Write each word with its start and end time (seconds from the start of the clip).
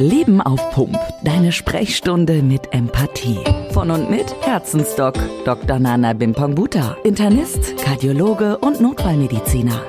Leben 0.00 0.40
auf 0.40 0.70
Pump. 0.70 0.96
Deine 1.24 1.50
Sprechstunde 1.50 2.40
mit 2.40 2.72
Empathie. 2.72 3.40
Von 3.72 3.90
und 3.90 4.08
mit 4.08 4.32
Herzensdoc 4.42 5.18
Dr. 5.44 5.80
Nana 5.80 6.12
Bimpongbuta. 6.12 6.96
Internist, 7.02 7.76
Kardiologe 7.78 8.58
und 8.58 8.80
Notfallmediziner. 8.80 9.82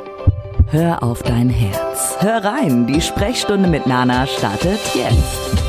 Hör 0.72 1.04
auf 1.04 1.22
dein 1.22 1.52
Herz. 1.52 2.16
Hör 2.22 2.44
rein, 2.44 2.88
die 2.88 3.02
Sprechstunde 3.02 3.70
mit 3.70 3.86
Nana 3.86 4.26
startet 4.26 4.80
jetzt. 4.96 5.64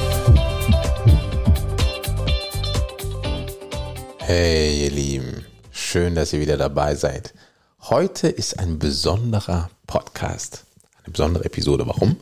Hey 4.20 4.84
ihr 4.84 4.90
Lieben, 4.90 5.44
schön, 5.70 6.14
dass 6.14 6.32
ihr 6.32 6.40
wieder 6.40 6.56
dabei 6.56 6.94
seid. 6.94 7.34
Heute 7.82 8.28
ist 8.28 8.58
ein 8.58 8.78
besonderer 8.78 9.68
Podcast, 9.86 10.64
eine 11.04 11.12
besondere 11.12 11.44
Episode. 11.44 11.86
Warum? 11.86 12.16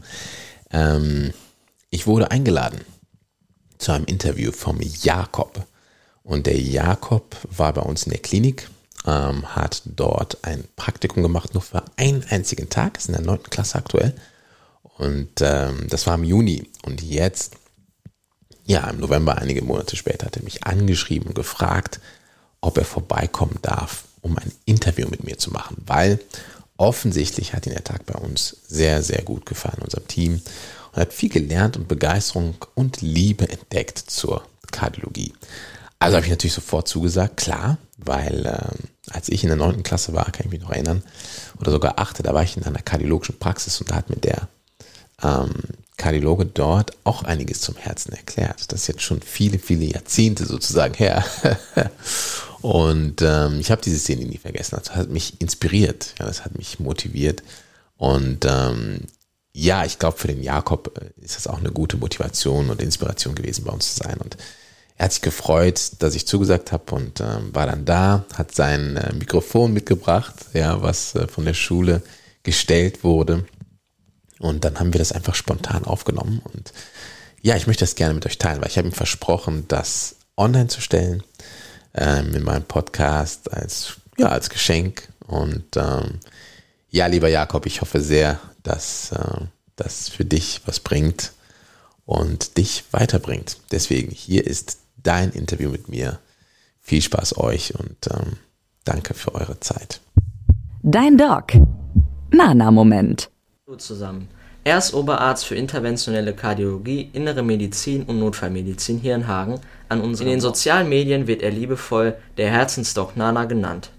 Ähm, 0.72 1.32
ich 1.90 2.06
wurde 2.06 2.30
eingeladen 2.30 2.80
zu 3.78 3.92
einem 3.92 4.04
Interview 4.04 4.52
vom 4.52 4.80
Jakob. 4.80 5.66
Und 6.22 6.46
der 6.46 6.60
Jakob 6.60 7.36
war 7.44 7.72
bei 7.72 7.80
uns 7.80 8.02
in 8.02 8.10
der 8.10 8.20
Klinik, 8.20 8.68
ähm, 9.06 9.54
hat 9.54 9.82
dort 9.86 10.38
ein 10.42 10.64
Praktikum 10.76 11.22
gemacht, 11.22 11.54
nur 11.54 11.62
für 11.62 11.84
einen 11.96 12.24
einzigen 12.28 12.68
Tag, 12.68 12.98
ist 12.98 13.08
in 13.08 13.14
der 13.14 13.22
9. 13.22 13.44
Klasse 13.44 13.76
aktuell. 13.78 14.14
Und 14.82 15.40
ähm, 15.40 15.86
das 15.88 16.06
war 16.06 16.16
im 16.16 16.24
Juni. 16.24 16.68
Und 16.82 17.02
jetzt, 17.02 17.54
ja, 18.66 18.90
im 18.90 18.98
November, 19.00 19.38
einige 19.38 19.62
Monate 19.62 19.96
später, 19.96 20.26
hat 20.26 20.36
er 20.36 20.42
mich 20.42 20.64
angeschrieben 20.64 21.28
und 21.28 21.34
gefragt, 21.34 22.00
ob 22.60 22.76
er 22.76 22.84
vorbeikommen 22.84 23.58
darf, 23.62 24.04
um 24.20 24.36
ein 24.36 24.52
Interview 24.64 25.08
mit 25.08 25.24
mir 25.24 25.38
zu 25.38 25.52
machen, 25.52 25.76
weil 25.86 26.18
offensichtlich 26.76 27.54
hat 27.54 27.66
ihn 27.66 27.72
der 27.72 27.84
Tag 27.84 28.04
bei 28.06 28.18
uns 28.18 28.56
sehr, 28.66 29.02
sehr 29.02 29.22
gut 29.22 29.46
gefallen, 29.46 29.82
unserem 29.82 30.08
Team 30.08 30.42
und 30.92 31.00
hat 31.00 31.12
viel 31.12 31.28
gelernt 31.28 31.76
und 31.76 31.88
Begeisterung 31.88 32.56
und 32.74 33.00
Liebe 33.00 33.48
entdeckt 33.48 33.98
zur 33.98 34.42
Kardiologie. 34.70 35.32
Also 35.98 36.16
habe 36.16 36.26
ich 36.26 36.30
natürlich 36.30 36.54
sofort 36.54 36.86
zugesagt, 36.86 37.36
klar, 37.36 37.78
weil 37.96 38.46
ähm, 38.46 38.88
als 39.10 39.28
ich 39.28 39.42
in 39.42 39.48
der 39.48 39.56
neunten 39.56 39.82
Klasse 39.82 40.12
war, 40.14 40.26
kann 40.26 40.46
ich 40.46 40.52
mich 40.52 40.60
noch 40.60 40.70
erinnern, 40.70 41.02
oder 41.60 41.72
sogar 41.72 41.98
achte, 41.98 42.22
da 42.22 42.34
war 42.34 42.42
ich 42.42 42.56
in 42.56 42.62
einer 42.62 42.82
kardiologischen 42.82 43.38
Praxis 43.38 43.80
und 43.80 43.90
da 43.90 43.96
hat 43.96 44.10
mir 44.10 44.16
der 44.16 44.48
ähm, 45.22 45.54
Kardiologe 45.96 46.46
dort 46.46 46.92
auch 47.02 47.24
einiges 47.24 47.60
zum 47.60 47.76
Herzen 47.76 48.12
erklärt. 48.12 48.72
Das 48.72 48.82
ist 48.82 48.86
jetzt 48.86 49.02
schon 49.02 49.20
viele, 49.20 49.58
viele 49.58 49.84
Jahrzehnte 49.84 50.46
sozusagen 50.46 50.94
her. 50.94 51.24
und 52.60 53.20
ähm, 53.20 53.58
ich 53.58 53.72
habe 53.72 53.82
diese 53.82 53.98
Szene 53.98 54.24
nie 54.24 54.38
vergessen. 54.38 54.78
Das 54.78 54.94
hat 54.94 55.10
mich 55.10 55.40
inspiriert, 55.40 56.14
ja, 56.20 56.26
das 56.26 56.44
hat 56.44 56.56
mich 56.56 56.78
motiviert. 56.78 57.42
Und 57.96 58.46
ähm, 58.48 59.00
ja, 59.58 59.84
ich 59.84 59.98
glaube, 59.98 60.16
für 60.16 60.28
den 60.28 60.42
Jakob 60.42 60.96
äh, 60.98 61.24
ist 61.24 61.34
das 61.36 61.48
auch 61.48 61.58
eine 61.58 61.72
gute 61.72 61.96
Motivation 61.96 62.70
und 62.70 62.80
Inspiration 62.80 63.34
gewesen, 63.34 63.64
bei 63.64 63.72
uns 63.72 63.96
zu 63.96 64.04
sein. 64.04 64.18
Und 64.18 64.36
er 64.96 65.06
hat 65.06 65.12
sich 65.12 65.22
gefreut, 65.22 65.92
dass 65.98 66.14
ich 66.14 66.28
zugesagt 66.28 66.70
habe 66.70 66.94
und 66.94 67.20
ähm, 67.20 67.52
war 67.52 67.66
dann 67.66 67.84
da, 67.84 68.24
hat 68.34 68.54
sein 68.54 68.96
äh, 68.96 69.12
Mikrofon 69.12 69.72
mitgebracht, 69.72 70.34
ja, 70.52 70.80
was 70.80 71.16
äh, 71.16 71.26
von 71.26 71.44
der 71.44 71.54
Schule 71.54 72.02
gestellt 72.44 73.02
wurde. 73.02 73.46
Und 74.38 74.64
dann 74.64 74.78
haben 74.78 74.92
wir 74.92 75.00
das 75.00 75.10
einfach 75.10 75.34
spontan 75.34 75.84
aufgenommen. 75.84 76.40
Und 76.54 76.72
ja, 77.42 77.56
ich 77.56 77.66
möchte 77.66 77.82
das 77.82 77.96
gerne 77.96 78.14
mit 78.14 78.26
euch 78.26 78.38
teilen, 78.38 78.60
weil 78.60 78.68
ich 78.68 78.78
habe 78.78 78.86
ihm 78.86 78.94
versprochen, 78.94 79.64
das 79.66 80.16
online 80.36 80.68
zu 80.68 80.80
stellen 80.80 81.24
ähm, 81.94 82.32
in 82.32 82.44
meinem 82.44 82.62
Podcast 82.64 83.52
als, 83.52 83.96
ja, 84.16 84.28
als 84.28 84.50
Geschenk. 84.50 85.08
Und 85.26 85.76
ähm, 85.76 86.20
ja, 86.90 87.06
lieber 87.06 87.28
Jakob, 87.28 87.66
ich 87.66 87.80
hoffe 87.80 88.00
sehr, 88.00 88.40
dass 88.62 89.12
äh, 89.12 89.44
das 89.76 90.08
für 90.08 90.24
dich 90.24 90.62
was 90.66 90.80
bringt 90.80 91.32
und 92.06 92.56
dich 92.56 92.84
weiterbringt. 92.90 93.58
Deswegen, 93.70 94.10
hier 94.10 94.46
ist 94.46 94.78
dein 95.02 95.30
Interview 95.30 95.70
mit 95.70 95.88
mir. 95.88 96.18
Viel 96.80 97.02
Spaß 97.02 97.36
euch 97.38 97.74
und 97.74 97.96
ähm, 98.10 98.38
danke 98.84 99.14
für 99.14 99.34
eure 99.34 99.60
Zeit. 99.60 100.00
Dein 100.82 101.18
Doc. 101.18 101.52
Nana-Moment. 102.30 103.30
Hallo 103.66 103.76
zusammen. 103.76 104.28
Er 104.64 104.78
ist 104.78 104.92
Oberarzt 104.92 105.46
für 105.46 105.54
interventionelle 105.54 106.34
Kardiologie, 106.34 107.10
innere 107.12 107.42
Medizin 107.42 108.02
und 108.02 108.18
Notfallmedizin 108.18 108.98
hier 108.98 109.14
in 109.14 109.26
Hagen. 109.26 109.60
An 109.88 110.02
in 110.02 110.26
den 110.26 110.40
sozialen 110.40 110.88
Medien 110.88 111.26
wird 111.26 111.42
er 111.42 111.50
liebevoll 111.50 112.16
der 112.36 112.50
Herzensdoc 112.50 113.16
Nana 113.16 113.44
genannt. 113.44 113.90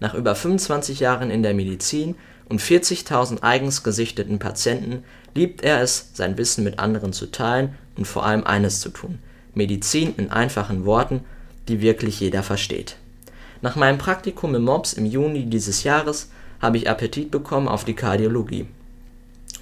Nach 0.00 0.14
über 0.14 0.34
25 0.34 1.00
Jahren 1.00 1.30
in 1.30 1.42
der 1.42 1.54
Medizin 1.54 2.14
und 2.48 2.60
40.000 2.60 3.42
eigens 3.42 3.82
gesichteten 3.82 4.38
Patienten 4.38 5.04
liebt 5.34 5.62
er 5.62 5.82
es, 5.82 6.10
sein 6.14 6.38
Wissen 6.38 6.64
mit 6.64 6.78
anderen 6.78 7.12
zu 7.12 7.26
teilen 7.26 7.74
und 7.96 8.06
vor 8.06 8.24
allem 8.24 8.44
eines 8.44 8.80
zu 8.80 8.88
tun: 8.88 9.18
Medizin 9.54 10.14
in 10.16 10.30
einfachen 10.30 10.84
Worten, 10.84 11.24
die 11.68 11.80
wirklich 11.80 12.20
jeder 12.20 12.42
versteht. 12.42 12.96
Nach 13.60 13.76
meinem 13.76 13.98
Praktikum 13.98 14.54
im 14.54 14.64
MOPS 14.64 14.92
im 14.94 15.04
Juni 15.04 15.46
dieses 15.46 15.82
Jahres 15.82 16.30
habe 16.60 16.76
ich 16.76 16.88
Appetit 16.88 17.30
bekommen 17.30 17.68
auf 17.68 17.84
die 17.84 17.94
Kardiologie. 17.94 18.66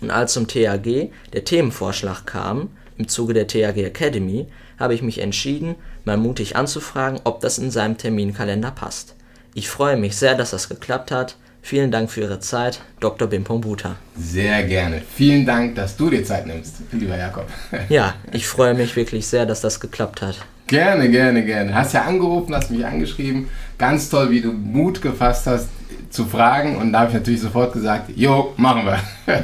Und 0.01 0.11
als 0.11 0.35
zum 0.35 0.47
THG 0.47 1.11
der 1.33 1.45
Themenvorschlag 1.45 2.27
kam, 2.27 2.69
im 2.99 3.09
Zuge 3.09 3.35
der 3.35 3.47
THG 3.47 3.85
Academy, 3.85 4.47
habe 4.79 4.95
ich 4.95 5.03
mich 5.03 5.19
entschieden, 5.19 5.75
mal 6.05 6.17
mutig 6.17 6.57
anzufragen, 6.57 7.21
ob 7.25 7.41
das 7.41 7.59
in 7.59 7.71
seinem 7.71 7.97
Terminkalender 7.97 8.71
passt. 8.71 9.15
Ich 9.55 9.69
freue 9.69 9.97
mich 9.97 10.17
sehr, 10.17 10.35
dass 10.35 10.51
das 10.51 10.69
geklappt 10.69 11.11
hat 11.11 11.37
Vielen 11.67 11.91
Dank 11.91 12.13
für 12.13 12.21
Ihre 12.21 12.39
Zeit, 12.39 12.79
Dr. 13.01 13.27
Bimpong 13.27 13.61
Buta. 13.61 13.97
Sehr 14.17 14.63
gerne. 14.63 15.03
Vielen 15.17 15.45
Dank, 15.45 15.75
dass 15.75 15.97
du 15.97 16.09
dir 16.11 16.23
Zeit 16.23 16.47
nimmst, 16.47 16.77
lieber 16.93 17.19
Jakob. 17.19 17.49
ja, 17.89 18.15
ich 18.31 18.47
freue 18.47 18.73
mich 18.75 18.95
wirklich 18.95 19.27
sehr, 19.27 19.47
dass 19.47 19.63
das 19.63 19.81
geklappt 19.81 20.23
hat. 20.23 20.37
Gerne, 20.69 21.11
gerne, 21.11 21.45
gerne. 21.45 21.75
Hast 21.75 21.93
ja 21.93 22.03
angerufen, 22.03 22.55
hast 22.55 22.71
mich 22.71 22.87
angeschrieben. 22.87 23.49
Ganz 23.79 24.09
toll, 24.09 24.31
wie 24.31 24.43
du 24.43 24.53
Mut 24.53 25.03
gefasst 25.03 25.49
hast 25.49 25.67
zu 26.09 26.27
fragen. 26.27 26.77
Und 26.77 26.93
da 26.93 27.01
habe 27.01 27.09
ich 27.09 27.15
natürlich 27.15 27.41
sofort 27.41 27.73
gesagt, 27.73 28.11
jo, 28.15 28.55
machen 28.57 28.87
wir. 28.87 29.01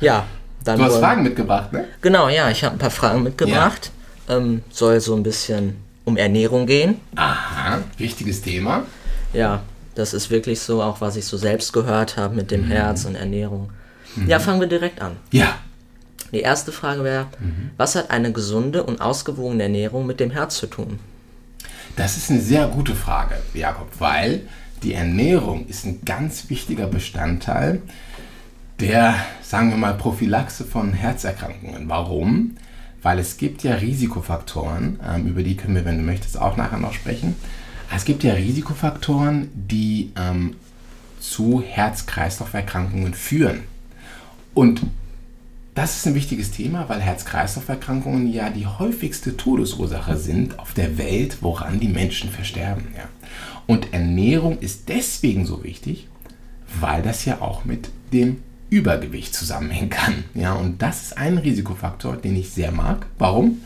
ja, 0.00 0.26
dann. 0.62 0.78
Du 0.78 0.84
hast 0.84 0.98
Fragen 0.98 1.22
mitgebracht, 1.22 1.72
ne? 1.72 1.86
Genau, 2.02 2.28
ja, 2.28 2.50
ich 2.50 2.64
habe 2.64 2.74
ein 2.74 2.78
paar 2.78 2.90
Fragen 2.90 3.22
mitgebracht. 3.22 3.92
Ja. 4.28 4.36
Ähm, 4.36 4.60
soll 4.68 5.00
so 5.00 5.16
ein 5.16 5.22
bisschen 5.22 5.76
um 6.04 6.18
Ernährung 6.18 6.66
gehen. 6.66 7.00
Aha, 7.14 7.78
wichtiges 7.96 8.42
Thema. 8.42 8.82
Ja, 9.32 9.62
das 9.96 10.14
ist 10.14 10.30
wirklich 10.30 10.60
so, 10.60 10.82
auch 10.82 11.00
was 11.00 11.16
ich 11.16 11.24
so 11.24 11.36
selbst 11.36 11.72
gehört 11.72 12.16
habe 12.16 12.34
mit 12.34 12.50
dem 12.50 12.66
mhm. 12.66 12.70
Herz 12.70 13.04
und 13.04 13.16
Ernährung. 13.16 13.70
Mhm. 14.14 14.28
Ja, 14.28 14.38
fangen 14.38 14.60
wir 14.60 14.68
direkt 14.68 15.00
an. 15.00 15.16
Ja. 15.32 15.58
Die 16.32 16.40
erste 16.40 16.72
Frage 16.72 17.02
wäre, 17.02 17.26
mhm. 17.40 17.70
was 17.76 17.94
hat 17.94 18.10
eine 18.10 18.32
gesunde 18.32 18.82
und 18.82 19.00
ausgewogene 19.00 19.64
Ernährung 19.64 20.06
mit 20.06 20.20
dem 20.20 20.30
Herz 20.30 20.56
zu 20.56 20.66
tun? 20.66 20.98
Das 21.96 22.16
ist 22.16 22.30
eine 22.30 22.40
sehr 22.40 22.68
gute 22.68 22.94
Frage, 22.94 23.36
Jakob, 23.54 23.88
weil 23.98 24.42
die 24.82 24.92
Ernährung 24.92 25.66
ist 25.66 25.84
ein 25.86 26.04
ganz 26.04 26.50
wichtiger 26.50 26.86
Bestandteil 26.86 27.80
der, 28.80 29.14
sagen 29.42 29.70
wir 29.70 29.78
mal, 29.78 29.94
Prophylaxe 29.94 30.64
von 30.64 30.92
Herzerkrankungen. 30.92 31.88
Warum? 31.88 32.56
Weil 33.02 33.18
es 33.18 33.38
gibt 33.38 33.62
ja 33.62 33.74
Risikofaktoren, 33.76 35.00
ähm, 35.02 35.26
über 35.26 35.42
die 35.42 35.56
können 35.56 35.74
wir, 35.74 35.84
wenn 35.84 35.96
du 35.96 36.04
möchtest, 36.04 36.38
auch 36.38 36.58
nachher 36.58 36.78
noch 36.78 36.92
sprechen. 36.92 37.36
Es 37.94 38.04
gibt 38.04 38.24
ja 38.24 38.34
Risikofaktoren, 38.34 39.48
die 39.54 40.12
ähm, 40.16 40.56
zu 41.20 41.62
Herz-Kreislauf-Erkrankungen 41.62 43.14
führen. 43.14 43.62
Und 44.54 44.82
das 45.74 45.96
ist 45.96 46.06
ein 46.06 46.14
wichtiges 46.14 46.52
Thema, 46.52 46.88
weil 46.88 47.00
Herz-Kreislauf-Erkrankungen 47.00 48.32
ja 48.32 48.48
die 48.48 48.66
häufigste 48.66 49.36
Todesursache 49.36 50.16
sind 50.16 50.58
auf 50.58 50.72
der 50.72 50.96
Welt, 50.96 51.38
woran 51.42 51.80
die 51.80 51.88
Menschen 51.88 52.30
versterben. 52.30 52.88
Ja. 52.96 53.08
Und 53.66 53.92
Ernährung 53.92 54.58
ist 54.60 54.88
deswegen 54.88 55.44
so 55.44 55.62
wichtig, 55.64 56.08
weil 56.80 57.02
das 57.02 57.24
ja 57.24 57.40
auch 57.40 57.64
mit 57.64 57.90
dem 58.12 58.38
Übergewicht 58.70 59.34
zusammenhängen 59.34 59.90
kann. 59.90 60.24
Ja, 60.34 60.54
und 60.54 60.80
das 60.80 61.02
ist 61.02 61.18
ein 61.18 61.38
Risikofaktor, 61.38 62.16
den 62.16 62.36
ich 62.36 62.50
sehr 62.50 62.72
mag. 62.72 63.06
Warum? 63.18 63.60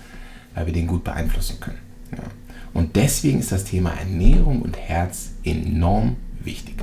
Weil 0.54 0.66
wir 0.66 0.72
den 0.72 0.86
gut 0.86 1.04
beeinflussen 1.04 1.60
können. 1.60 1.78
Ja. 2.12 2.24
Und 2.74 2.96
deswegen 2.96 3.40
ist 3.40 3.52
das 3.52 3.64
Thema 3.64 3.90
Ernährung 3.90 4.62
und 4.62 4.76
Herz 4.76 5.30
enorm 5.44 6.16
wichtig. 6.42 6.76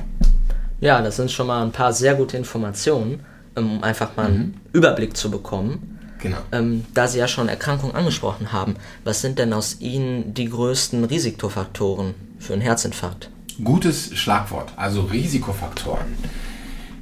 Ja, 0.80 1.02
das 1.02 1.16
sind 1.16 1.30
schon 1.30 1.46
mal 1.46 1.62
ein 1.62 1.72
paar 1.72 1.92
sehr 1.92 2.14
gute 2.14 2.36
Informationen, 2.36 3.20
um 3.56 3.82
einfach 3.82 4.16
mal 4.16 4.26
einen 4.26 4.38
mhm. 4.38 4.54
Überblick 4.72 5.16
zu 5.16 5.30
bekommen. 5.30 5.98
Genau. 6.20 6.38
Ähm, 6.52 6.84
da 6.94 7.06
Sie 7.06 7.18
ja 7.18 7.28
schon 7.28 7.48
Erkrankungen 7.48 7.94
angesprochen 7.94 8.52
haben, 8.52 8.74
was 9.04 9.20
sind 9.20 9.38
denn 9.38 9.52
aus 9.52 9.80
Ihnen 9.80 10.34
die 10.34 10.48
größten 10.48 11.04
Risikofaktoren 11.04 12.14
für 12.38 12.52
einen 12.52 12.62
Herzinfarkt? 12.62 13.30
Gutes 13.62 14.16
Schlagwort, 14.16 14.72
also 14.76 15.02
Risikofaktoren. 15.02 16.06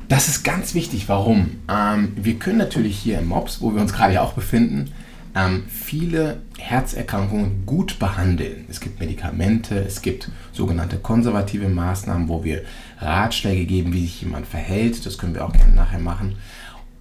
Das 0.09 0.29
ist 0.29 0.45
ganz 0.45 0.75
wichtig. 0.75 1.09
Warum? 1.09 1.59
Ähm, 1.69 2.13
wir 2.17 2.39
können 2.39 2.59
natürlich 2.59 2.97
hier 2.99 3.19
im 3.19 3.27
MOPS, 3.27 3.61
wo 3.61 3.75
wir 3.75 3.81
uns 3.81 3.93
gerade 3.93 4.15
ja 4.15 4.23
auch 4.23 4.35
befinden, 4.35 4.93
ähm, 5.37 5.65
viele 5.69 6.39
Herzerkrankungen 6.59 7.67
gut 7.67 7.99
behandeln. 7.99 8.65
Es 8.71 8.81
gibt 8.81 8.99
Medikamente, 8.99 9.79
es 9.79 10.01
gibt 10.01 10.31
sogenannte 10.53 10.97
konservative 10.97 11.69
Maßnahmen, 11.69 12.29
wo 12.29 12.43
wir 12.43 12.63
Ratschläge 12.99 13.67
geben, 13.67 13.93
wie 13.93 14.03
sich 14.03 14.23
jemand 14.23 14.47
verhält. 14.47 15.05
Das 15.05 15.19
können 15.19 15.35
wir 15.35 15.45
auch 15.45 15.53
gerne 15.53 15.75
nachher 15.75 16.01
machen. 16.01 16.37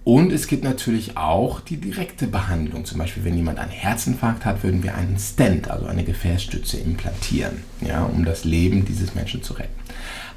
Und 0.04 0.30
es 0.30 0.46
gibt 0.46 0.62
natürlich 0.62 1.16
auch 1.16 1.60
die 1.60 1.78
direkte 1.78 2.28
Behandlung. 2.28 2.84
Zum 2.84 2.98
Beispiel, 2.98 3.24
wenn 3.24 3.36
jemand 3.36 3.58
einen 3.58 3.72
Herzinfarkt 3.72 4.44
hat, 4.44 4.62
würden 4.62 4.84
wir 4.84 4.94
einen 4.94 5.18
Stent, 5.18 5.68
also 5.68 5.86
eine 5.86 6.04
Gefäßstütze, 6.04 6.76
implantieren, 6.76 7.62
ja, 7.80 8.04
um 8.04 8.24
das 8.24 8.44
Leben 8.44 8.84
dieses 8.84 9.16
Menschen 9.16 9.42
zu 9.42 9.54
retten. 9.54 9.74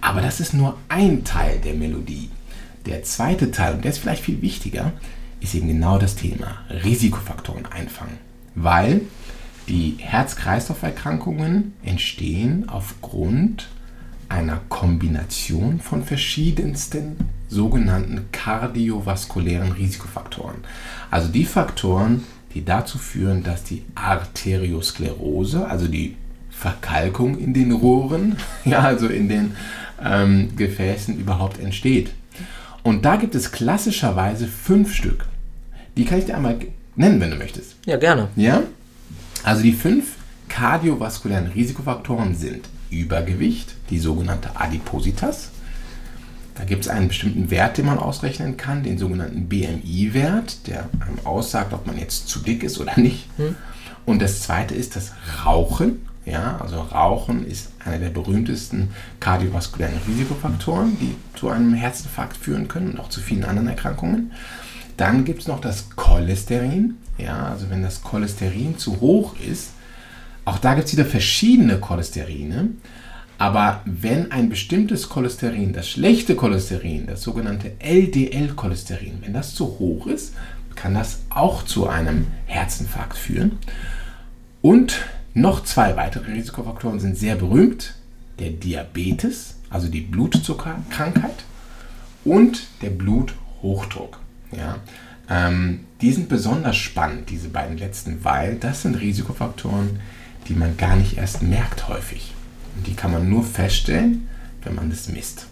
Aber 0.01 0.21
das 0.21 0.39
ist 0.39 0.53
nur 0.53 0.77
ein 0.87 1.23
Teil 1.23 1.59
der 1.59 1.75
Melodie. 1.75 2.31
Der 2.87 3.03
zweite 3.03 3.51
Teil, 3.51 3.75
und 3.75 3.83
der 3.83 3.91
ist 3.91 3.99
vielleicht 3.99 4.23
viel 4.23 4.41
wichtiger, 4.41 4.93
ist 5.39 5.55
eben 5.55 5.67
genau 5.67 5.97
das 5.97 6.15
Thema 6.15 6.57
Risikofaktoren 6.83 7.65
einfangen. 7.65 8.17
Weil 8.55 9.01
die 9.67 9.95
Herz-Kreislauf-Erkrankungen 9.99 11.73
entstehen 11.83 12.67
aufgrund 12.69 13.69
einer 14.27 14.61
Kombination 14.69 15.79
von 15.79 16.03
verschiedensten 16.03 17.17
sogenannten 17.47 18.27
kardiovaskulären 18.31 19.71
Risikofaktoren. 19.71 20.57
Also 21.09 21.29
die 21.29 21.45
Faktoren, 21.45 22.23
die 22.53 22.63
dazu 22.63 22.97
führen, 22.97 23.43
dass 23.43 23.63
die 23.63 23.83
Arteriosklerose, 23.95 25.67
also 25.67 25.87
die 25.87 26.15
Verkalkung 26.49 27.37
in 27.37 27.53
den 27.53 27.71
Rohren, 27.71 28.37
ja, 28.65 28.79
also 28.79 29.07
in 29.07 29.29
den 29.29 29.55
ähm, 30.03 30.55
Gefäßen 30.55 31.17
überhaupt 31.17 31.59
entsteht. 31.59 32.11
Und 32.83 33.05
da 33.05 33.17
gibt 33.17 33.35
es 33.35 33.51
klassischerweise 33.51 34.47
fünf 34.47 34.93
Stück. 34.93 35.25
Die 35.97 36.05
kann 36.05 36.19
ich 36.19 36.25
dir 36.25 36.35
einmal 36.35 36.57
nennen, 36.95 37.19
wenn 37.19 37.31
du 37.31 37.37
möchtest. 37.37 37.75
Ja, 37.85 37.97
gerne. 37.97 38.27
Ja? 38.35 38.63
Also 39.43 39.61
die 39.63 39.73
fünf 39.73 40.15
kardiovaskulären 40.47 41.47
Risikofaktoren 41.47 42.35
sind 42.35 42.67
Übergewicht, 42.89 43.75
die 43.89 43.99
sogenannte 43.99 44.59
Adipositas. 44.59 45.49
Da 46.55 46.65
gibt 46.65 46.83
es 46.83 46.89
einen 46.89 47.07
bestimmten 47.07 47.51
Wert, 47.51 47.77
den 47.77 47.85
man 47.85 47.97
ausrechnen 47.97 48.57
kann, 48.57 48.83
den 48.83 48.97
sogenannten 48.97 49.47
BMI-Wert, 49.47 50.67
der 50.67 50.89
einem 50.99 51.25
aussagt, 51.25 51.71
ob 51.71 51.87
man 51.87 51.97
jetzt 51.97 52.27
zu 52.27 52.39
dick 52.39 52.63
ist 52.63 52.79
oder 52.79 52.99
nicht. 52.99 53.29
Hm. 53.37 53.55
Und 54.05 54.21
das 54.21 54.41
zweite 54.41 54.75
ist 54.75 54.95
das 54.95 55.13
Rauchen. 55.45 56.05
Ja, 56.25 56.57
also 56.59 56.81
Rauchen 56.81 57.47
ist 57.47 57.71
einer 57.85 57.97
der 57.97 58.09
berühmtesten 58.09 58.89
kardiovaskulären 59.19 59.95
Risikofaktoren, 60.07 60.97
die 60.99 61.15
zu 61.39 61.49
einem 61.49 61.73
Herzinfarkt 61.73 62.35
führen 62.35 62.67
können 62.67 62.91
und 62.91 62.99
auch 62.99 63.09
zu 63.09 63.21
vielen 63.21 63.45
anderen 63.45 63.69
Erkrankungen. 63.69 64.31
Dann 64.99 65.23
gibt 65.23 65.43
es 65.43 65.47
noch 65.47 65.61
das 65.61 65.91
Cholesterin. 65.95 66.97
Ja, 67.17 67.47
also 67.47 67.69
wenn 67.69 67.81
das 67.81 68.03
Cholesterin 68.03 68.77
zu 68.77 68.99
hoch 68.99 69.33
ist, 69.39 69.69
auch 70.43 70.57
da 70.57 70.73
gibt 70.73 70.87
es 70.87 70.93
wieder 70.93 71.05
verschiedene 71.05 71.79
Cholesterine. 71.79 72.71
Aber 73.37 73.81
wenn 73.85 74.33
ein 74.33 74.49
bestimmtes 74.49 75.07
Cholesterin, 75.07 75.71
das 75.71 75.87
schlechte 75.87 76.35
Cholesterin, 76.35 77.07
das 77.07 77.21
sogenannte 77.21 77.71
LDL-Cholesterin, 77.79 79.19
wenn 79.21 79.31
das 79.31 79.55
zu 79.55 79.79
hoch 79.79 80.05
ist, 80.07 80.33
kann 80.75 80.95
das 80.95 81.19
auch 81.29 81.63
zu 81.63 81.87
einem 81.87 82.27
Herzinfarkt 82.45 83.17
führen. 83.17 83.59
Und 84.61 84.99
noch 85.33 85.63
zwei 85.63 85.95
weitere 85.95 86.33
Risikofaktoren 86.33 86.99
sind 86.99 87.17
sehr 87.17 87.35
berühmt. 87.35 87.93
Der 88.39 88.49
Diabetes, 88.49 89.55
also 89.69 89.87
die 89.87 90.01
Blutzuckerkrankheit 90.01 91.45
und 92.25 92.67
der 92.81 92.89
Bluthochdruck. 92.89 94.19
Ja, 94.51 94.77
ähm, 95.29 95.85
die 96.01 96.11
sind 96.11 96.29
besonders 96.29 96.77
spannend, 96.77 97.29
diese 97.29 97.49
beiden 97.49 97.77
letzten, 97.77 98.23
weil 98.23 98.55
das 98.55 98.81
sind 98.81 98.99
Risikofaktoren, 98.99 99.99
die 100.47 100.53
man 100.53 100.77
gar 100.77 100.95
nicht 100.95 101.17
erst 101.17 101.43
merkt 101.43 101.87
häufig. 101.87 102.33
Und 102.75 102.87
die 102.87 102.95
kann 102.95 103.11
man 103.11 103.29
nur 103.29 103.43
feststellen, 103.43 104.27
wenn 104.63 104.75
man 104.75 104.89
das 104.89 105.09
misst. 105.09 105.45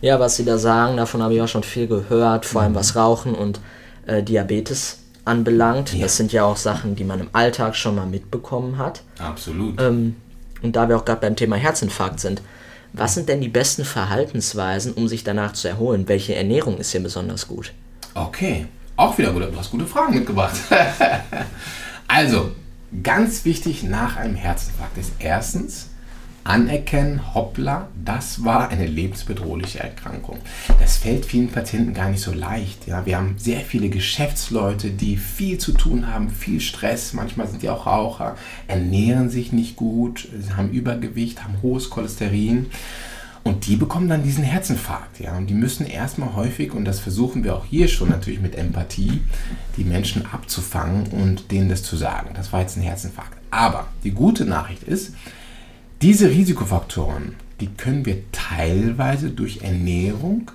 Ja, 0.00 0.20
was 0.20 0.36
Sie 0.36 0.44
da 0.44 0.58
sagen, 0.58 0.96
davon 0.96 1.22
habe 1.22 1.34
ich 1.34 1.40
auch 1.40 1.48
schon 1.48 1.62
viel 1.62 1.86
gehört, 1.86 2.44
vor 2.44 2.62
allem 2.62 2.72
mhm. 2.72 2.76
was 2.76 2.96
Rauchen 2.96 3.34
und 3.34 3.60
äh, 4.06 4.22
Diabetes 4.22 5.00
anbelangt. 5.24 5.92
Ja. 5.92 6.02
Das 6.02 6.16
sind 6.16 6.32
ja 6.32 6.44
auch 6.44 6.56
Sachen, 6.56 6.96
die 6.96 7.04
man 7.04 7.20
im 7.20 7.28
Alltag 7.32 7.76
schon 7.76 7.96
mal 7.96 8.06
mitbekommen 8.06 8.78
hat. 8.78 9.02
Absolut. 9.18 9.80
Ähm, 9.80 10.16
und 10.62 10.76
da 10.76 10.88
wir 10.88 10.96
auch 10.96 11.04
gerade 11.04 11.20
beim 11.20 11.36
Thema 11.36 11.56
Herzinfarkt 11.56 12.20
sind, 12.20 12.42
was 12.96 13.14
sind 13.14 13.28
denn 13.28 13.40
die 13.40 13.48
besten 13.48 13.84
Verhaltensweisen, 13.84 14.94
um 14.94 15.06
sich 15.06 15.22
danach 15.22 15.52
zu 15.52 15.68
erholen? 15.68 16.08
Welche 16.08 16.34
Ernährung 16.34 16.78
ist 16.78 16.92
hier 16.92 17.02
besonders 17.02 17.46
gut? 17.46 17.72
Okay, 18.14 18.66
auch 18.96 19.16
wieder 19.18 19.32
gut. 19.32 19.42
Du 19.42 19.58
hast 19.58 19.70
gute 19.70 19.86
Fragen 19.86 20.14
mitgebracht. 20.14 20.56
also, 22.08 22.52
ganz 23.02 23.44
wichtig 23.44 23.82
nach 23.82 24.16
einem 24.16 24.34
Herzinfarkt 24.34 24.96
ist 24.96 25.12
erstens, 25.18 25.90
anerkennen, 26.46 27.34
hoppla, 27.34 27.88
das 28.04 28.44
war 28.44 28.68
eine 28.68 28.86
lebensbedrohliche 28.86 29.80
Erkrankung. 29.80 30.38
Das 30.80 30.96
fällt 30.96 31.26
vielen 31.26 31.48
Patienten 31.48 31.92
gar 31.92 32.08
nicht 32.08 32.22
so 32.22 32.32
leicht. 32.32 32.86
Ja. 32.86 33.04
Wir 33.04 33.16
haben 33.18 33.34
sehr 33.36 33.60
viele 33.60 33.88
Geschäftsleute, 33.88 34.90
die 34.90 35.16
viel 35.16 35.58
zu 35.58 35.72
tun 35.72 36.06
haben, 36.06 36.30
viel 36.30 36.60
Stress, 36.60 37.12
manchmal 37.12 37.48
sind 37.48 37.62
die 37.62 37.68
auch 37.68 37.86
Raucher, 37.86 38.36
ernähren 38.68 39.28
sich 39.28 39.52
nicht 39.52 39.76
gut, 39.76 40.28
haben 40.56 40.70
Übergewicht, 40.70 41.42
haben 41.42 41.56
hohes 41.62 41.90
Cholesterin. 41.90 42.66
Und 43.42 43.66
die 43.68 43.76
bekommen 43.76 44.08
dann 44.08 44.24
diesen 44.24 44.42
Herzinfarkt, 44.42 45.20
ja. 45.20 45.36
Und 45.36 45.46
die 45.48 45.54
müssen 45.54 45.86
erstmal 45.86 46.34
häufig, 46.34 46.72
und 46.72 46.84
das 46.84 46.98
versuchen 46.98 47.44
wir 47.44 47.54
auch 47.54 47.64
hier 47.64 47.86
schon 47.86 48.08
natürlich 48.08 48.40
mit 48.40 48.56
Empathie, 48.56 49.20
die 49.76 49.84
Menschen 49.84 50.26
abzufangen 50.26 51.06
und 51.08 51.52
denen 51.52 51.68
das 51.68 51.84
zu 51.84 51.96
sagen. 51.96 52.30
Das 52.34 52.52
war 52.52 52.60
jetzt 52.60 52.76
ein 52.76 52.82
Herzinfarkt. 52.82 53.38
Aber 53.52 53.86
die 54.02 54.10
gute 54.10 54.44
Nachricht 54.44 54.82
ist, 54.82 55.12
diese 56.02 56.30
Risikofaktoren, 56.30 57.34
die 57.60 57.68
können 57.68 58.04
wir 58.04 58.18
teilweise 58.32 59.30
durch 59.30 59.62
Ernährung 59.62 60.50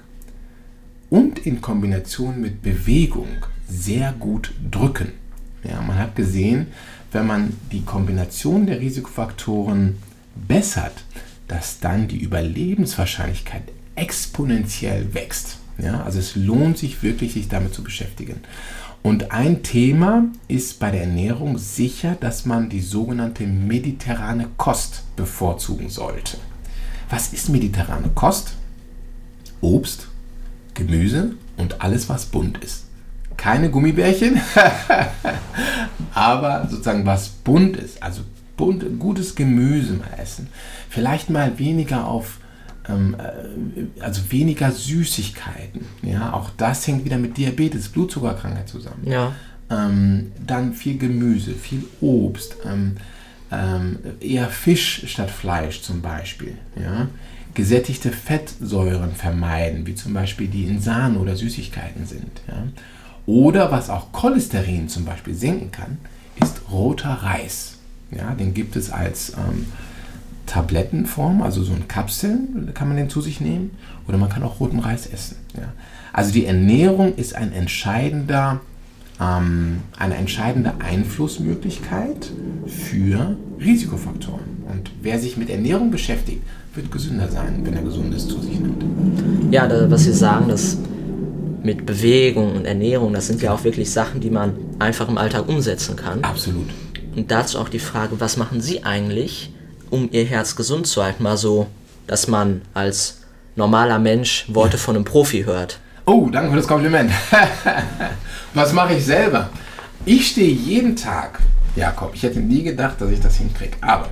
und 1.09 1.39
in 1.39 1.61
Kombination 1.61 2.39
mit 2.39 2.61
Bewegung 2.61 3.27
sehr 3.67 4.13
gut 4.13 4.53
drücken. 4.69 5.13
Ja, 5.63 5.81
man 5.81 5.97
hat 5.97 6.15
gesehen, 6.15 6.67
wenn 7.11 7.25
man 7.25 7.53
die 7.71 7.81
Kombination 7.81 8.65
der 8.65 8.79
Risikofaktoren 8.79 9.97
bessert, 10.35 11.03
dass 11.47 11.79
dann 11.79 12.07
die 12.07 12.19
Überlebenswahrscheinlichkeit 12.19 13.63
exponentiell 13.95 15.13
wächst. 15.13 15.57
Ja, 15.77 16.03
also 16.03 16.19
es 16.19 16.35
lohnt 16.35 16.77
sich 16.77 17.01
wirklich, 17.01 17.33
sich 17.33 17.47
damit 17.47 17.73
zu 17.73 17.83
beschäftigen. 17.83 18.41
Und 19.03 19.31
ein 19.31 19.63
Thema 19.63 20.25
ist 20.48 20.80
bei 20.80 20.92
der 20.92 21.01
Ernährung 21.01 21.57
sicher, 21.57 22.15
dass 22.19 22.45
man 22.45 22.69
die 22.69 22.81
sogenannte 22.81 23.48
mediterrane 23.48 24.48
Kost 24.57 25.03
bevorzugen 25.15 25.89
sollte. 25.89 26.38
Was 27.09 27.33
ist 27.33 27.50
mediterrane 27.50 28.12
Kost? 28.13 28.53
Obst, 29.59 30.07
Gemüse 30.75 31.36
und 31.57 31.81
alles, 31.81 32.09
was 32.09 32.25
bunt 32.27 32.59
ist. 32.63 32.86
Keine 33.38 33.71
Gummibärchen, 33.71 34.39
aber 36.13 36.68
sozusagen 36.69 37.05
was 37.05 37.29
bunt 37.29 37.77
ist. 37.77 38.01
Also 38.03 38.22
bunt, 38.55 39.00
gutes 39.00 39.36
Gemüse 39.36 39.93
mal 39.93 40.20
essen. 40.20 40.48
Vielleicht 40.89 41.31
mal 41.31 41.58
weniger 41.58 42.08
auf 42.08 42.38
ähm, 42.91 43.15
äh, 43.17 44.01
also 44.01 44.21
weniger 44.31 44.71
Süßigkeiten. 44.71 45.86
Ja, 46.01 46.33
auch 46.33 46.50
das 46.57 46.86
hängt 46.88 47.05
wieder 47.05 47.17
mit 47.17 47.38
Diabetes, 47.38 47.89
Blutzuckerkrankheit 47.89 48.69
zusammen. 48.69 49.03
Ja. 49.05 49.33
Ähm, 49.69 50.31
dann 50.45 50.74
viel 50.74 50.98
Gemüse, 50.98 51.53
viel 51.53 51.83
Obst, 52.01 52.57
ähm, 52.65 52.98
ähm, 53.51 54.00
eher 54.19 54.48
Fisch 54.50 55.03
statt 55.07 55.31
Fleisch 55.31 55.81
zum 55.81 56.01
Beispiel. 56.01 56.57
Ja. 56.75 57.07
Gesättigte 57.53 58.12
Fettsäuren 58.12 59.13
vermeiden, 59.13 59.86
wie 59.86 59.95
zum 59.95 60.13
Beispiel 60.13 60.48
die 60.48 60.65
in 60.65 60.79
Sahne 60.79 61.19
oder 61.19 61.36
Süßigkeiten 61.36 62.05
sind. 62.05 62.41
Ja. 62.48 62.63
Oder 63.25 63.71
was 63.71 63.89
auch 63.89 64.12
Cholesterin 64.12 64.89
zum 64.89 65.05
Beispiel 65.05 65.33
senken 65.33 65.71
kann, 65.71 65.98
ist 66.41 66.62
roter 66.71 67.13
Reis. 67.13 67.77
Ja, 68.10 68.33
den 68.33 68.53
gibt 68.53 68.75
es 68.75 68.91
als 68.91 69.31
ähm, 69.31 69.67
Tablettenform, 70.51 71.41
also 71.41 71.63
so 71.63 71.74
in 71.74 71.88
Kapseln 71.88 72.72
kann 72.74 72.89
man 72.89 72.98
den 72.98 73.10
zu 73.10 73.22
sich 73.22 73.39
nehmen. 73.39 73.72
Oder 74.05 74.17
man 74.17 74.27
kann 74.27 74.43
auch 74.43 74.60
roten 74.60 74.79
Reis 74.79 75.08
essen. 75.08 75.38
Ja. 75.55 75.72
Also 76.12 76.34
die 76.34 76.46
Ernährung 76.46 77.15
ist 77.15 77.36
ein 77.36 77.53
entscheidender, 77.53 78.60
ähm, 79.22 79.77
eine 79.98 80.15
entscheidende 80.15 80.74
Einflussmöglichkeit 80.79 82.31
für 82.67 83.38
Risikofaktoren. 83.62 84.65
Und 84.70 84.91
wer 85.01 85.20
sich 85.20 85.38
mit 85.38 85.50
Ernährung 85.50 85.89
beschäftigt, 85.89 86.41
wird 86.75 86.91
gesünder 86.91 87.29
sein, 87.29 87.62
wenn 87.63 87.74
er 87.74 87.84
Gesundes 87.84 88.27
zu 88.27 88.41
sich 88.41 88.60
nimmt. 88.60 88.84
Ja, 89.53 89.67
da, 89.70 89.89
was 89.89 90.03
Sie 90.03 90.13
sagen, 90.13 90.50
das 90.50 90.77
mit 91.63 91.86
Bewegung 91.86 92.58
und 92.58 92.65
Ernährung, 92.65 93.13
das 93.13 93.27
sind 93.27 93.41
ja 93.41 93.53
auch 93.53 93.63
wirklich 93.63 93.89
Sachen, 93.89 94.20
die 94.20 94.29
man 94.29 94.53
einfach 94.79 95.08
im 95.08 95.17
Alltag 95.17 95.48
umsetzen 95.48 95.96
kann. 95.96 96.22
Absolut. 96.25 96.67
Und 97.15 97.31
dazu 97.31 97.58
auch 97.58 97.70
die 97.70 97.79
Frage, 97.79 98.20
was 98.20 98.36
machen 98.36 98.60
Sie 98.60 98.84
eigentlich, 98.84 99.53
um 99.91 100.10
ihr 100.12 100.25
Herz 100.25 100.55
gesund 100.55 100.88
zu 100.88 101.03
halten, 101.03 101.21
mal 101.21 101.38
so, 101.38 101.67
dass 102.07 102.27
man 102.27 102.62
als 102.74 103.19
normaler 103.55 104.00
Mensch 104.00 104.45
Worte 104.48 104.79
von 104.79 104.95
einem 104.95 105.05
Profi 105.05 105.43
hört. 105.43 105.79
Oh, 106.07 106.29
danke 106.31 106.50
für 106.50 106.57
das 106.57 106.67
Kompliment. 106.67 107.12
Was 108.55 108.74
mache 108.74 108.95
ich 108.95 109.05
selber? 109.05 109.50
Ich 110.05 110.29
stehe 110.29 110.51
jeden 110.51 110.95
Tag, 110.95 111.39
Jakob, 111.75 112.15
ich 112.15 112.24
hätte 112.24 112.39
nie 112.39 112.63
gedacht, 112.63 113.00
dass 113.00 113.12
ich 113.12 113.19
das 113.19 113.36
hinkriege, 113.36 113.77
aber 113.81 114.10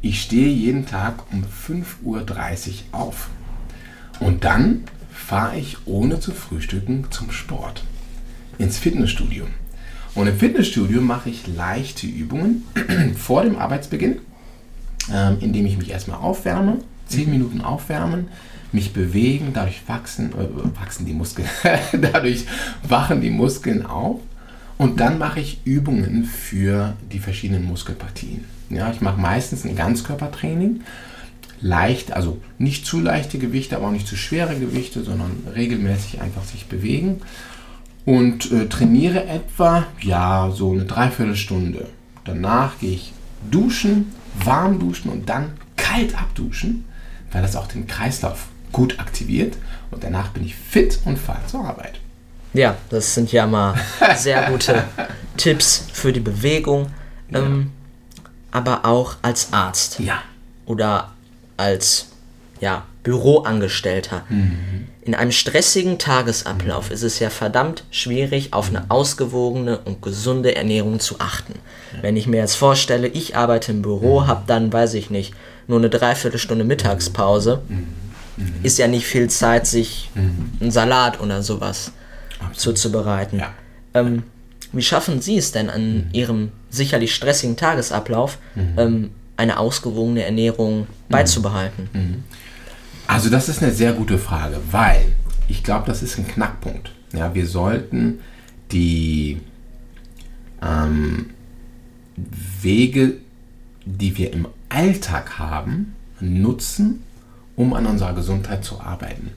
ich 0.00 0.22
stehe 0.22 0.48
jeden 0.48 0.86
Tag 0.86 1.14
um 1.32 1.42
5.30 1.42 2.04
Uhr 2.04 3.00
auf. 3.00 3.28
Und 4.20 4.44
dann 4.44 4.84
fahre 5.12 5.56
ich 5.56 5.78
ohne 5.86 6.20
zu 6.20 6.32
frühstücken 6.32 7.06
zum 7.10 7.32
Sport, 7.32 7.82
ins 8.58 8.78
Fitnessstudio. 8.78 9.46
Und 10.14 10.28
im 10.28 10.38
Fitnessstudio 10.38 11.00
mache 11.00 11.30
ich 11.30 11.46
leichte 11.46 12.06
Übungen 12.06 12.64
vor 13.16 13.42
dem 13.42 13.58
Arbeitsbeginn, 13.58 14.20
ähm, 15.12 15.38
indem 15.40 15.66
ich 15.66 15.76
mich 15.76 15.90
erstmal 15.90 16.18
aufwärme, 16.18 16.78
10 17.08 17.30
Minuten 17.30 17.60
aufwärmen, 17.60 18.28
mich 18.72 18.92
bewegen, 18.92 19.52
dadurch 19.54 19.82
wachsen, 19.86 20.32
äh, 20.32 20.80
wachsen 20.80 21.06
die 21.06 21.12
Muskeln, 21.12 21.48
dadurch 21.92 22.46
wachen 22.86 23.20
die 23.20 23.30
Muskeln 23.30 23.86
auf. 23.86 24.20
Und 24.76 24.98
dann 24.98 25.18
mache 25.18 25.38
ich 25.38 25.60
Übungen 25.64 26.24
für 26.24 26.94
die 27.12 27.20
verschiedenen 27.20 27.64
Muskelpartien. 27.64 28.44
Ja, 28.70 28.90
ich 28.90 29.00
mache 29.00 29.20
meistens 29.20 29.64
ein 29.64 29.76
Ganzkörpertraining. 29.76 30.80
Leicht, 31.60 32.12
also 32.12 32.40
nicht 32.58 32.84
zu 32.84 33.00
leichte 33.00 33.38
Gewichte, 33.38 33.76
aber 33.76 33.86
auch 33.86 33.92
nicht 33.92 34.08
zu 34.08 34.16
schwere 34.16 34.58
Gewichte, 34.58 35.04
sondern 35.04 35.30
regelmäßig 35.54 36.20
einfach 36.20 36.42
sich 36.42 36.66
bewegen. 36.66 37.20
Und 38.04 38.50
äh, 38.50 38.66
trainiere 38.66 39.24
etwa, 39.26 39.86
ja, 40.00 40.50
so 40.50 40.72
eine 40.72 40.84
Dreiviertelstunde. 40.84 41.86
Danach 42.24 42.78
gehe 42.80 42.94
ich 42.94 43.12
duschen, 43.50 44.12
warm 44.34 44.78
duschen 44.78 45.10
und 45.10 45.28
dann 45.28 45.52
kalt 45.76 46.16
abduschen, 46.16 46.84
weil 47.32 47.42
das 47.42 47.56
auch 47.56 47.66
den 47.66 47.86
Kreislauf 47.86 48.46
gut 48.72 48.98
aktiviert. 48.98 49.56
Und 49.90 50.02
danach 50.02 50.28
bin 50.28 50.44
ich 50.44 50.54
fit 50.54 50.98
und 51.04 51.18
fahre 51.18 51.46
zur 51.46 51.64
Arbeit. 51.64 52.00
Ja, 52.52 52.76
das 52.90 53.14
sind 53.14 53.32
ja 53.32 53.46
mal 53.46 53.74
sehr 54.16 54.50
gute 54.50 54.84
Tipps 55.36 55.88
für 55.92 56.12
die 56.12 56.20
Bewegung. 56.20 56.88
Ähm, 57.32 57.70
aber 58.50 58.84
auch 58.84 59.16
als 59.22 59.52
Arzt. 59.52 59.98
Ja. 59.98 60.22
Oder 60.66 61.12
als 61.56 62.06
ja, 62.60 62.84
Büroangestellter. 63.02 64.22
In 65.04 65.14
einem 65.14 65.32
stressigen 65.32 65.98
Tagesablauf 65.98 66.90
ist 66.90 67.02
es 67.02 67.18
ja 67.18 67.28
verdammt 67.28 67.84
schwierig, 67.90 68.54
auf 68.54 68.70
eine 68.70 68.90
ausgewogene 68.90 69.78
und 69.80 70.00
gesunde 70.00 70.54
Ernährung 70.54 70.98
zu 70.98 71.20
achten. 71.20 71.54
Wenn 72.00 72.16
ich 72.16 72.26
mir 72.26 72.38
jetzt 72.38 72.54
vorstelle, 72.54 73.06
ich 73.08 73.36
arbeite 73.36 73.72
im 73.72 73.82
Büro, 73.82 74.26
habe 74.26 74.44
dann, 74.46 74.72
weiß 74.72 74.94
ich 74.94 75.10
nicht, 75.10 75.34
nur 75.66 75.78
eine 75.78 75.90
Dreiviertelstunde 75.90 76.64
Mittagspause, 76.64 77.60
ist 78.62 78.78
ja 78.78 78.88
nicht 78.88 79.06
viel 79.06 79.28
Zeit, 79.28 79.66
sich 79.66 80.10
einen 80.60 80.70
Salat 80.70 81.20
oder 81.20 81.42
sowas 81.42 81.92
zuzubereiten. 82.54 83.40
Ja. 83.40 83.52
Ähm, 83.92 84.22
wie 84.72 84.82
schaffen 84.82 85.20
Sie 85.20 85.36
es 85.36 85.52
denn 85.52 85.70
an 85.70 86.08
Ihrem 86.12 86.50
sicherlich 86.70 87.14
stressigen 87.14 87.56
Tagesablauf, 87.56 88.38
ähm, 88.76 89.10
eine 89.36 89.58
ausgewogene 89.58 90.24
Ernährung 90.24 90.86
beizubehalten? 91.10 92.24
Also 93.14 93.30
das 93.30 93.48
ist 93.48 93.62
eine 93.62 93.70
sehr 93.70 93.92
gute 93.92 94.18
Frage, 94.18 94.56
weil 94.72 95.04
ich 95.46 95.62
glaube, 95.62 95.86
das 95.86 96.02
ist 96.02 96.18
ein 96.18 96.26
Knackpunkt. 96.26 96.90
Ja, 97.12 97.32
wir 97.32 97.46
sollten 97.46 98.18
die 98.72 99.40
ähm, 100.60 101.26
Wege, 102.60 103.18
die 103.84 104.18
wir 104.18 104.32
im 104.32 104.48
Alltag 104.68 105.38
haben, 105.38 105.94
nutzen, 106.18 107.04
um 107.54 107.72
an 107.74 107.86
unserer 107.86 108.14
Gesundheit 108.14 108.64
zu 108.64 108.80
arbeiten. 108.80 109.30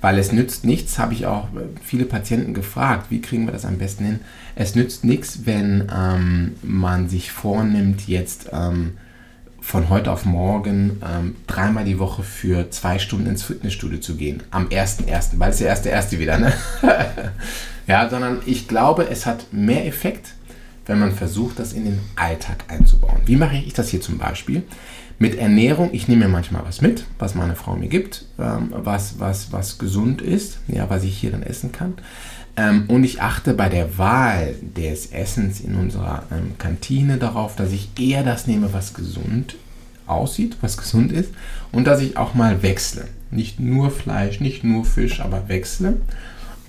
Weil 0.00 0.18
es 0.18 0.30
nützt 0.30 0.64
nichts, 0.64 1.00
habe 1.00 1.14
ich 1.14 1.26
auch 1.26 1.48
viele 1.82 2.04
Patienten 2.04 2.54
gefragt, 2.54 3.06
wie 3.10 3.20
kriegen 3.20 3.46
wir 3.46 3.52
das 3.52 3.64
am 3.64 3.78
besten 3.78 4.04
hin? 4.04 4.20
Es 4.54 4.76
nützt 4.76 5.02
nichts, 5.04 5.40
wenn 5.44 5.90
ähm, 5.92 6.52
man 6.62 7.08
sich 7.08 7.32
vornimmt, 7.32 8.06
jetzt 8.06 8.50
ähm, 8.52 8.92
von 9.64 9.88
heute 9.88 10.12
auf 10.12 10.26
morgen 10.26 11.00
ähm, 11.02 11.36
dreimal 11.46 11.84
die 11.84 11.98
Woche 11.98 12.22
für 12.22 12.70
zwei 12.70 12.98
Stunden 12.98 13.26
ins 13.26 13.42
Fitnessstudio 13.42 13.98
zu 13.98 14.14
gehen. 14.14 14.42
Am 14.50 14.68
1.1., 14.68 15.38
weil 15.38 15.50
es 15.50 15.58
der 15.58 15.68
erste 15.68 15.88
erste 15.88 16.18
wieder, 16.18 16.38
ne? 16.38 16.52
ja, 17.86 18.08
sondern 18.10 18.42
ich 18.44 18.68
glaube, 18.68 19.08
es 19.10 19.24
hat 19.24 19.52
mehr 19.52 19.86
Effekt, 19.86 20.34
wenn 20.84 21.00
man 21.00 21.12
versucht, 21.12 21.58
das 21.58 21.72
in 21.72 21.86
den 21.86 22.00
Alltag 22.14 22.64
einzubauen. 22.68 23.22
Wie 23.24 23.36
mache 23.36 23.56
ich 23.56 23.72
das 23.72 23.88
hier 23.88 24.02
zum 24.02 24.18
Beispiel? 24.18 24.62
Mit 25.18 25.36
Ernährung, 25.36 25.90
ich 25.92 26.08
nehme 26.08 26.26
mir 26.26 26.30
manchmal 26.30 26.62
was 26.66 26.82
mit, 26.82 27.04
was 27.18 27.34
meine 27.34 27.56
Frau 27.56 27.74
mir 27.74 27.88
gibt, 27.88 28.26
ähm, 28.38 28.68
was, 28.70 29.18
was, 29.18 29.50
was 29.50 29.78
gesund 29.78 30.20
ist, 30.20 30.58
ja, 30.68 30.90
was 30.90 31.04
ich 31.04 31.16
hier 31.16 31.30
dann 31.30 31.42
essen 31.42 31.72
kann. 31.72 31.94
Ähm, 32.56 32.84
und 32.88 33.04
ich 33.04 33.20
achte 33.20 33.54
bei 33.54 33.68
der 33.68 33.98
Wahl 33.98 34.54
des 34.76 35.12
Essens 35.12 35.60
in 35.60 35.74
unserer 35.74 36.22
ähm, 36.30 36.52
Kantine 36.58 37.16
darauf, 37.16 37.56
dass 37.56 37.72
ich 37.72 37.88
eher 37.98 38.22
das 38.22 38.46
nehme, 38.46 38.72
was 38.72 38.94
gesund 38.94 39.56
aussieht, 40.06 40.56
was 40.60 40.76
gesund 40.76 41.12
ist 41.12 41.30
und 41.72 41.84
dass 41.86 42.00
ich 42.00 42.16
auch 42.16 42.34
mal 42.34 42.62
wechsle. 42.62 43.08
Nicht 43.30 43.58
nur 43.58 43.90
Fleisch, 43.90 44.40
nicht 44.40 44.62
nur 44.62 44.84
Fisch, 44.84 45.20
aber 45.20 45.48
wechsle. 45.48 45.96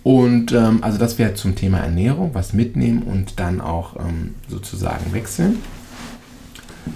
Und 0.03 0.51
ähm, 0.51 0.83
also 0.83 0.97
das 0.97 1.17
wäre 1.17 1.33
zum 1.33 1.55
Thema 1.55 1.79
Ernährung, 1.79 2.31
was 2.33 2.53
mitnehmen 2.53 3.03
und 3.03 3.39
dann 3.39 3.61
auch 3.61 3.95
ähm, 3.99 4.35
sozusagen 4.47 5.13
wechseln 5.13 5.59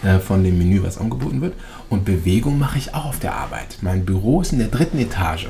äh, 0.03 0.19
von 0.19 0.43
dem 0.43 0.58
Menü, 0.58 0.84
was 0.84 0.98
angeboten 0.98 1.41
wird. 1.41 1.53
Und 1.89 2.05
Bewegung 2.05 2.60
mache 2.60 2.77
ich 2.77 2.93
auch 2.93 3.05
auf 3.05 3.19
der 3.19 3.36
Arbeit. 3.36 3.79
Mein 3.81 4.05
Büro 4.05 4.41
ist 4.41 4.53
in 4.53 4.60
der 4.60 4.67
dritten 4.67 5.00
Etage 5.00 5.48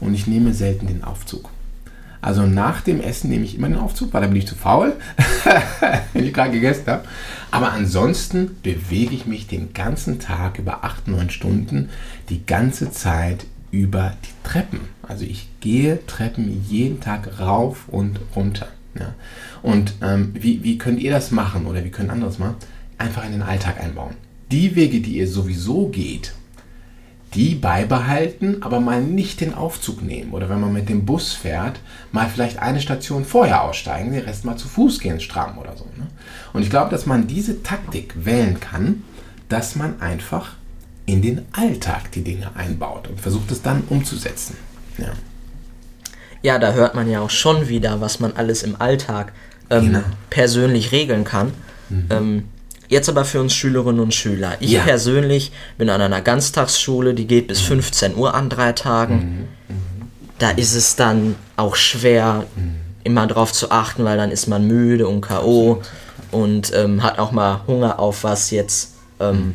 und 0.00 0.14
ich 0.14 0.26
nehme 0.26 0.54
selten 0.54 0.86
den 0.86 1.04
Aufzug. 1.04 1.50
Also 2.26 2.44
nach 2.44 2.80
dem 2.80 3.00
Essen 3.00 3.30
nehme 3.30 3.44
ich 3.44 3.54
immer 3.54 3.68
den 3.68 3.78
Aufzug, 3.78 4.12
weil 4.12 4.20
da 4.20 4.26
bin 4.26 4.36
ich 4.36 4.48
zu 4.48 4.56
faul, 4.56 4.96
wenn 6.12 6.24
ich 6.24 6.34
gerade 6.34 6.50
gegessen 6.50 6.88
habe. 6.88 7.04
Aber 7.52 7.72
ansonsten 7.72 8.56
bewege 8.64 9.14
ich 9.14 9.26
mich 9.26 9.46
den 9.46 9.72
ganzen 9.74 10.18
Tag 10.18 10.58
über 10.58 10.82
8, 10.82 11.06
9 11.06 11.30
Stunden, 11.30 11.88
die 12.28 12.44
ganze 12.44 12.90
Zeit 12.90 13.46
über 13.70 14.12
die 14.24 14.48
Treppen. 14.48 14.80
Also 15.06 15.24
ich 15.24 15.48
gehe 15.60 16.04
Treppen 16.08 16.64
jeden 16.68 16.98
Tag 16.98 17.38
rauf 17.38 17.84
und 17.86 18.18
runter. 18.34 18.66
Ja. 18.98 19.14
Und 19.62 19.94
ähm, 20.02 20.32
wie, 20.34 20.64
wie 20.64 20.78
könnt 20.78 20.98
ihr 20.98 21.12
das 21.12 21.30
machen 21.30 21.64
oder 21.66 21.84
wie 21.84 21.90
können 21.90 22.10
andere 22.10 22.30
das 22.30 22.40
machen? 22.40 22.56
Einfach 22.98 23.24
in 23.24 23.30
den 23.30 23.42
Alltag 23.42 23.80
einbauen. 23.80 24.16
Die 24.50 24.74
Wege, 24.74 24.98
die 24.98 25.18
ihr 25.18 25.28
sowieso 25.28 25.90
geht, 25.90 26.32
die 27.36 27.54
beibehalten, 27.54 28.62
aber 28.62 28.80
mal 28.80 29.00
nicht 29.02 29.40
den 29.40 29.54
Aufzug 29.54 30.02
nehmen. 30.02 30.32
Oder 30.32 30.48
wenn 30.48 30.60
man 30.60 30.72
mit 30.72 30.88
dem 30.88 31.04
Bus 31.04 31.32
fährt, 31.32 31.78
mal 32.10 32.28
vielleicht 32.28 32.58
eine 32.58 32.80
Station 32.80 33.24
vorher 33.24 33.62
aussteigen, 33.62 34.12
den 34.12 34.24
Rest 34.24 34.44
mal 34.44 34.56
zu 34.56 34.66
Fuß 34.68 34.98
gehen, 35.00 35.20
stramm 35.20 35.58
oder 35.58 35.76
so. 35.76 35.84
Ne? 35.96 36.06
Und 36.52 36.62
ich 36.62 36.70
glaube, 36.70 36.90
dass 36.90 37.06
man 37.06 37.26
diese 37.26 37.62
Taktik 37.62 38.14
wählen 38.24 38.58
kann, 38.58 39.02
dass 39.48 39.76
man 39.76 40.00
einfach 40.00 40.54
in 41.04 41.22
den 41.22 41.42
Alltag 41.52 42.10
die 42.12 42.22
Dinge 42.24 42.50
einbaut 42.56 43.06
und 43.06 43.20
versucht 43.20 43.52
es 43.52 43.62
dann 43.62 43.84
umzusetzen. 43.88 44.56
Ja. 44.98 45.12
Ja, 46.42 46.58
da 46.58 46.72
hört 46.72 46.94
man 46.94 47.08
ja 47.10 47.20
auch 47.20 47.30
schon 47.30 47.68
wieder, 47.68 48.00
was 48.00 48.18
man 48.20 48.32
alles 48.32 48.62
im 48.62 48.80
Alltag 48.80 49.32
ähm, 49.70 49.86
Genau. 49.86 50.00
persönlich 50.30 50.92
regeln 50.92 51.24
kann. 51.24 51.52
Ähm, 52.10 52.44
jetzt 52.88 53.08
aber 53.08 53.24
für 53.24 53.40
uns 53.40 53.54
Schülerinnen 53.54 54.00
und 54.00 54.14
Schüler. 54.14 54.56
Ich 54.60 54.72
Ja. 54.72 54.82
persönlich 54.82 55.52
bin 55.78 55.88
an 55.90 56.00
einer 56.00 56.20
Ganztagsschule, 56.20 57.14
die 57.14 57.26
geht 57.26 57.48
bis 57.48 57.60
15 57.60 58.16
Uhr 58.16 58.34
an 58.34 58.48
drei 58.48 58.72
Tagen. 58.72 59.48
Da 60.38 60.50
ist 60.50 60.74
es 60.74 60.96
dann 60.96 61.34
auch 61.56 61.76
schwer, 61.76 62.44
immer 63.04 63.26
drauf 63.26 63.52
zu 63.52 63.70
achten, 63.70 64.04
weil 64.04 64.16
dann 64.16 64.30
ist 64.30 64.46
man 64.48 64.66
müde 64.66 65.08
und 65.08 65.20
K.O. 65.22 65.82
und 66.30 66.72
ähm, 66.74 67.02
hat 67.02 67.18
auch 67.18 67.32
mal 67.32 67.60
Hunger 67.66 67.98
auf 67.98 68.24
was 68.24 68.50
jetzt 68.50 68.94
ähm, 69.20 69.54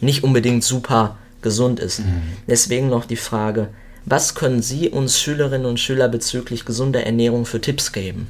nicht 0.00 0.22
unbedingt 0.22 0.62
super 0.62 1.16
gesund 1.42 1.80
ist. 1.80 2.02
Deswegen 2.46 2.88
noch 2.88 3.04
die 3.04 3.16
Frage, 3.16 3.68
was 4.04 4.34
können 4.34 4.60
Sie 4.62 4.90
uns 4.90 5.18
Schülerinnen 5.18 5.66
und 5.66 5.80
Schüler 5.80 6.08
bezüglich 6.08 6.64
gesunder 6.66 7.04
Ernährung 7.04 7.46
für 7.46 7.60
Tipps 7.60 7.90
geben? 7.92 8.28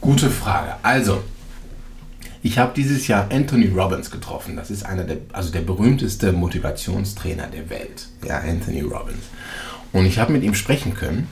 Gute 0.00 0.28
Frage. 0.30 0.74
Also, 0.82 1.22
ich 2.42 2.58
habe 2.58 2.72
dieses 2.74 3.06
Jahr 3.08 3.28
Anthony 3.30 3.68
Robbins 3.68 4.10
getroffen. 4.10 4.56
Das 4.56 4.70
ist 4.70 4.84
einer 4.84 5.04
der, 5.04 5.18
also 5.32 5.50
der 5.50 5.62
berühmteste 5.62 6.32
Motivationstrainer 6.32 7.46
der 7.48 7.70
Welt. 7.70 8.08
Ja, 8.26 8.38
Anthony 8.38 8.82
Robbins. 8.82 9.24
Und 9.92 10.06
ich 10.06 10.18
habe 10.18 10.32
mit 10.32 10.42
ihm 10.42 10.54
sprechen 10.54 10.94
können 10.94 11.28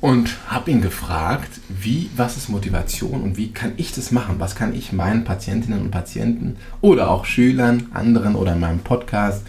und 0.00 0.36
habe 0.46 0.70
ihn 0.70 0.80
gefragt, 0.80 1.60
wie, 1.68 2.10
was 2.16 2.36
ist 2.36 2.48
Motivation 2.48 3.22
und 3.22 3.36
wie 3.36 3.52
kann 3.52 3.72
ich 3.76 3.92
das 3.92 4.10
machen? 4.10 4.36
Was 4.38 4.54
kann 4.54 4.74
ich 4.74 4.92
meinen 4.92 5.24
Patientinnen 5.24 5.80
und 5.80 5.90
Patienten 5.90 6.56
oder 6.80 7.10
auch 7.10 7.24
Schülern, 7.24 7.88
anderen 7.92 8.36
oder 8.36 8.52
in 8.52 8.60
meinem 8.60 8.80
Podcast 8.80 9.44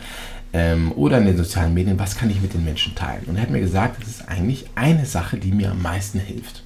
ähm, 0.53 0.91
oder 0.93 1.19
in 1.19 1.25
den 1.25 1.37
sozialen 1.37 1.73
Medien, 1.73 1.99
was 1.99 2.17
kann 2.17 2.29
ich 2.29 2.41
mit 2.41 2.53
den 2.53 2.63
Menschen 2.63 2.95
teilen? 2.95 3.23
Und 3.27 3.35
er 3.35 3.43
hat 3.43 3.51
mir 3.51 3.59
gesagt, 3.59 4.01
das 4.01 4.09
ist 4.09 4.27
eigentlich 4.27 4.65
eine 4.75 5.05
Sache, 5.05 5.37
die 5.37 5.51
mir 5.51 5.71
am 5.71 5.81
meisten 5.81 6.19
hilft. 6.19 6.63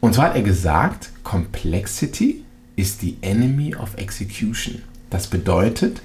Und 0.00 0.14
zwar 0.14 0.26
hat 0.26 0.36
er 0.36 0.42
gesagt, 0.42 1.10
Complexity 1.22 2.44
is 2.76 2.98
the 3.00 3.16
enemy 3.20 3.74
of 3.74 3.96
execution. 3.96 4.82
Das 5.10 5.26
bedeutet, 5.26 6.02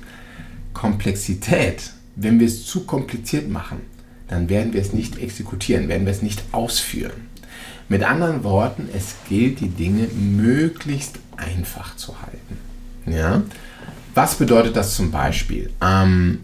Komplexität, 0.74 1.92
wenn 2.16 2.40
wir 2.40 2.48
es 2.48 2.66
zu 2.66 2.86
kompliziert 2.86 3.50
machen, 3.50 3.82
dann 4.28 4.50
werden 4.50 4.74
wir 4.74 4.82
es 4.82 4.94
nicht 4.94 5.18
exekutieren, 5.18 5.88
werden 5.88 6.06
wir 6.06 6.12
es 6.12 6.22
nicht 6.22 6.44
ausführen. 6.52 7.28
Mit 7.90 8.04
anderen 8.04 8.44
Worten, 8.44 8.90
es 8.94 9.16
gilt, 9.30 9.62
die 9.62 9.70
Dinge 9.70 10.08
möglichst 10.08 11.20
einfach 11.38 11.96
zu 11.96 12.16
halten. 12.22 12.58
Ja? 13.06 13.44
Was 14.14 14.36
bedeutet 14.36 14.76
das 14.76 14.96
zum 14.96 15.12
Beispiel? 15.12 15.70
Ähm, 15.82 16.40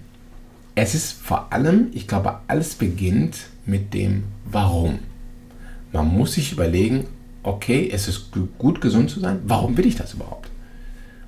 es 0.76 0.96
ist 0.96 1.12
vor 1.12 1.52
allem, 1.52 1.88
ich 1.94 2.08
glaube, 2.08 2.40
alles 2.48 2.76
beginnt 2.76 3.38
mit 3.66 3.94
dem 3.94 4.24
Warum. 4.46 5.00
Man 5.92 6.08
muss 6.08 6.34
sich 6.34 6.52
überlegen, 6.52 7.06
okay, 7.44 7.90
es 7.92 8.08
ist 8.08 8.32
gut 8.58 8.82
gesund 8.82 9.10
zu 9.10 9.20
sein, 9.20 9.40
warum 9.46 9.78
will 9.78 9.86
ich 9.86 9.96
das 9.96 10.14
überhaupt? 10.14 10.50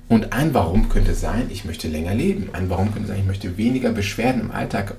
Und 0.08 0.32
ein 0.32 0.54
Warum 0.54 0.88
könnte 0.88 1.14
sein, 1.14 1.48
ich 1.50 1.64
möchte 1.64 1.88
länger 1.88 2.14
leben. 2.14 2.50
Ein 2.52 2.70
Warum 2.70 2.92
könnte 2.92 3.08
sein, 3.08 3.20
ich 3.20 3.26
möchte 3.26 3.56
weniger 3.56 3.90
Beschwerden 3.90 4.40
im 4.40 4.50
Alltag 4.52 4.94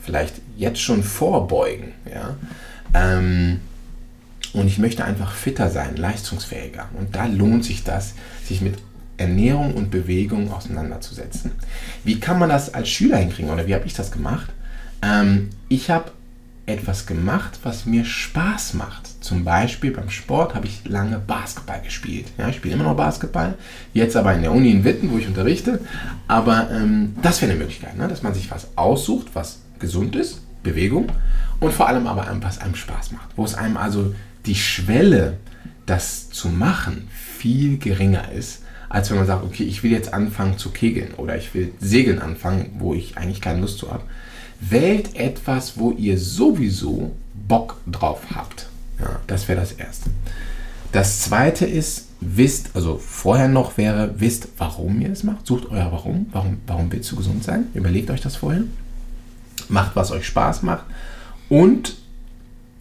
vielleicht 0.00 0.34
jetzt 0.56 0.80
schon 0.80 1.02
vorbeugen. 1.02 1.92
Ja? 2.12 2.36
Ähm, 2.94 3.60
und 4.52 4.66
ich 4.66 4.78
möchte 4.78 5.04
einfach 5.04 5.32
fitter 5.32 5.70
sein, 5.70 5.96
leistungsfähiger. 5.96 6.88
Und 6.98 7.16
da 7.16 7.26
lohnt 7.26 7.64
sich 7.64 7.84
das, 7.84 8.14
sich 8.44 8.60
mit 8.60 8.78
Ernährung 9.16 9.74
und 9.74 9.90
Bewegung 9.90 10.52
auseinanderzusetzen. 10.52 11.52
Wie 12.04 12.20
kann 12.20 12.38
man 12.38 12.48
das 12.48 12.72
als 12.74 12.88
Schüler 12.88 13.18
hinkriegen 13.18 13.50
oder 13.50 13.66
wie 13.66 13.74
habe 13.74 13.86
ich 13.86 13.94
das 13.94 14.10
gemacht? 14.10 14.50
Ähm, 15.02 15.50
ich 15.68 15.90
habe 15.90 16.12
etwas 16.66 17.06
gemacht, 17.06 17.58
was 17.64 17.86
mir 17.86 18.04
Spaß 18.04 18.74
macht. 18.74 19.22
Zum 19.22 19.44
Beispiel 19.44 19.90
beim 19.90 20.10
Sport 20.10 20.54
habe 20.54 20.66
ich 20.66 20.86
lange 20.86 21.18
Basketball 21.18 21.80
gespielt. 21.82 22.26
Ja, 22.38 22.48
ich 22.48 22.56
spiele 22.56 22.74
immer 22.74 22.84
noch 22.84 22.96
Basketball, 22.96 23.54
jetzt 23.92 24.16
aber 24.16 24.32
in 24.34 24.42
der 24.42 24.52
Uni 24.52 24.70
in 24.70 24.84
Witten, 24.84 25.10
wo 25.10 25.18
ich 25.18 25.26
unterrichte. 25.26 25.80
Aber 26.28 26.70
ähm, 26.70 27.16
das 27.20 27.42
wäre 27.42 27.50
eine 27.50 27.58
Möglichkeit, 27.58 27.96
ne? 27.96 28.06
dass 28.06 28.22
man 28.22 28.34
sich 28.34 28.50
was 28.50 28.68
aussucht, 28.76 29.28
was 29.34 29.60
gesund 29.80 30.14
ist, 30.14 30.40
Bewegung, 30.62 31.10
und 31.58 31.72
vor 31.72 31.88
allem 31.88 32.06
aber 32.06 32.26
was 32.40 32.58
einem 32.60 32.76
Spaß 32.76 33.12
macht. 33.12 33.30
Wo 33.36 33.44
es 33.44 33.54
einem 33.54 33.76
also 33.76 34.14
die 34.46 34.54
Schwelle, 34.54 35.38
das 35.86 36.30
zu 36.30 36.48
machen, 36.48 37.08
viel 37.10 37.78
geringer 37.78 38.30
ist, 38.30 38.62
als 38.88 39.10
wenn 39.10 39.16
man 39.16 39.26
sagt, 39.26 39.44
okay, 39.44 39.64
ich 39.64 39.82
will 39.82 39.90
jetzt 39.90 40.14
anfangen 40.14 40.58
zu 40.58 40.70
kegeln 40.70 41.14
oder 41.14 41.36
ich 41.36 41.54
will 41.54 41.72
segeln 41.80 42.20
anfangen, 42.20 42.76
wo 42.78 42.94
ich 42.94 43.16
eigentlich 43.16 43.40
keine 43.40 43.60
Lust 43.60 43.78
zu 43.78 43.90
habe. 43.90 44.04
Wählt 44.70 45.16
etwas, 45.16 45.76
wo 45.76 45.90
ihr 45.90 46.18
sowieso 46.18 47.10
Bock 47.48 47.80
drauf 47.90 48.20
habt. 48.34 48.68
Ja, 49.00 49.20
das 49.26 49.48
wäre 49.48 49.60
das 49.60 49.72
Erste. 49.72 50.10
Das 50.92 51.22
Zweite 51.22 51.66
ist, 51.66 52.08
wisst, 52.20 52.70
also 52.74 52.98
vorher 52.98 53.48
noch 53.48 53.76
wäre, 53.76 54.20
wisst, 54.20 54.48
warum 54.58 55.00
ihr 55.00 55.10
es 55.10 55.24
macht. 55.24 55.46
Sucht 55.46 55.70
euer 55.70 55.90
Warum. 55.90 56.26
Warum, 56.32 56.58
warum 56.66 56.92
willst 56.92 57.10
du 57.10 57.16
gesund 57.16 57.42
sein? 57.42 57.66
Überlegt 57.74 58.10
euch 58.10 58.20
das 58.20 58.36
vorher. 58.36 58.62
Macht, 59.68 59.96
was 59.96 60.12
euch 60.12 60.26
Spaß 60.26 60.62
macht. 60.62 60.84
Und 61.48 61.96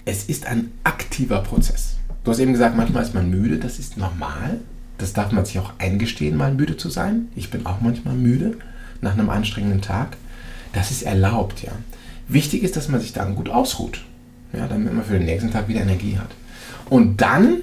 es 0.05 0.25
ist 0.25 0.45
ein 0.45 0.71
aktiver 0.83 1.39
Prozess. 1.39 1.95
Du 2.23 2.31
hast 2.31 2.39
eben 2.39 2.53
gesagt, 2.53 2.77
manchmal 2.77 3.03
ist 3.03 3.15
man 3.15 3.29
müde. 3.29 3.57
Das 3.57 3.79
ist 3.79 3.97
normal. 3.97 4.59
Das 4.97 5.13
darf 5.13 5.31
man 5.31 5.45
sich 5.45 5.57
auch 5.57 5.73
eingestehen, 5.79 6.38
mal 6.38 6.53
müde 6.53 6.77
zu 6.77 6.89
sein. 6.89 7.29
Ich 7.35 7.50
bin 7.50 7.65
auch 7.65 7.81
manchmal 7.81 8.13
müde 8.13 8.57
nach 9.01 9.13
einem 9.13 9.29
anstrengenden 9.29 9.81
Tag. 9.81 10.17
Das 10.74 10.92
ist 10.92 11.04
erlaubt, 11.04 11.63
ja. 11.63 11.72
Wichtig 12.28 12.63
ist, 12.63 12.78
dass 12.78 12.88
man 12.88 13.01
sich 13.01 13.13
dann 13.13 13.36
gut 13.36 13.50
ausruht, 13.50 14.04
ja, 14.54 14.68
damit 14.68 14.94
man 14.94 15.04
für 15.04 15.13
den 15.13 15.25
nächsten 15.25 15.51
Tag 15.51 15.68
wieder 15.68 15.82
Energie 15.82 16.18
hat. 16.18 16.30
Und 16.90 17.22
dann, 17.22 17.58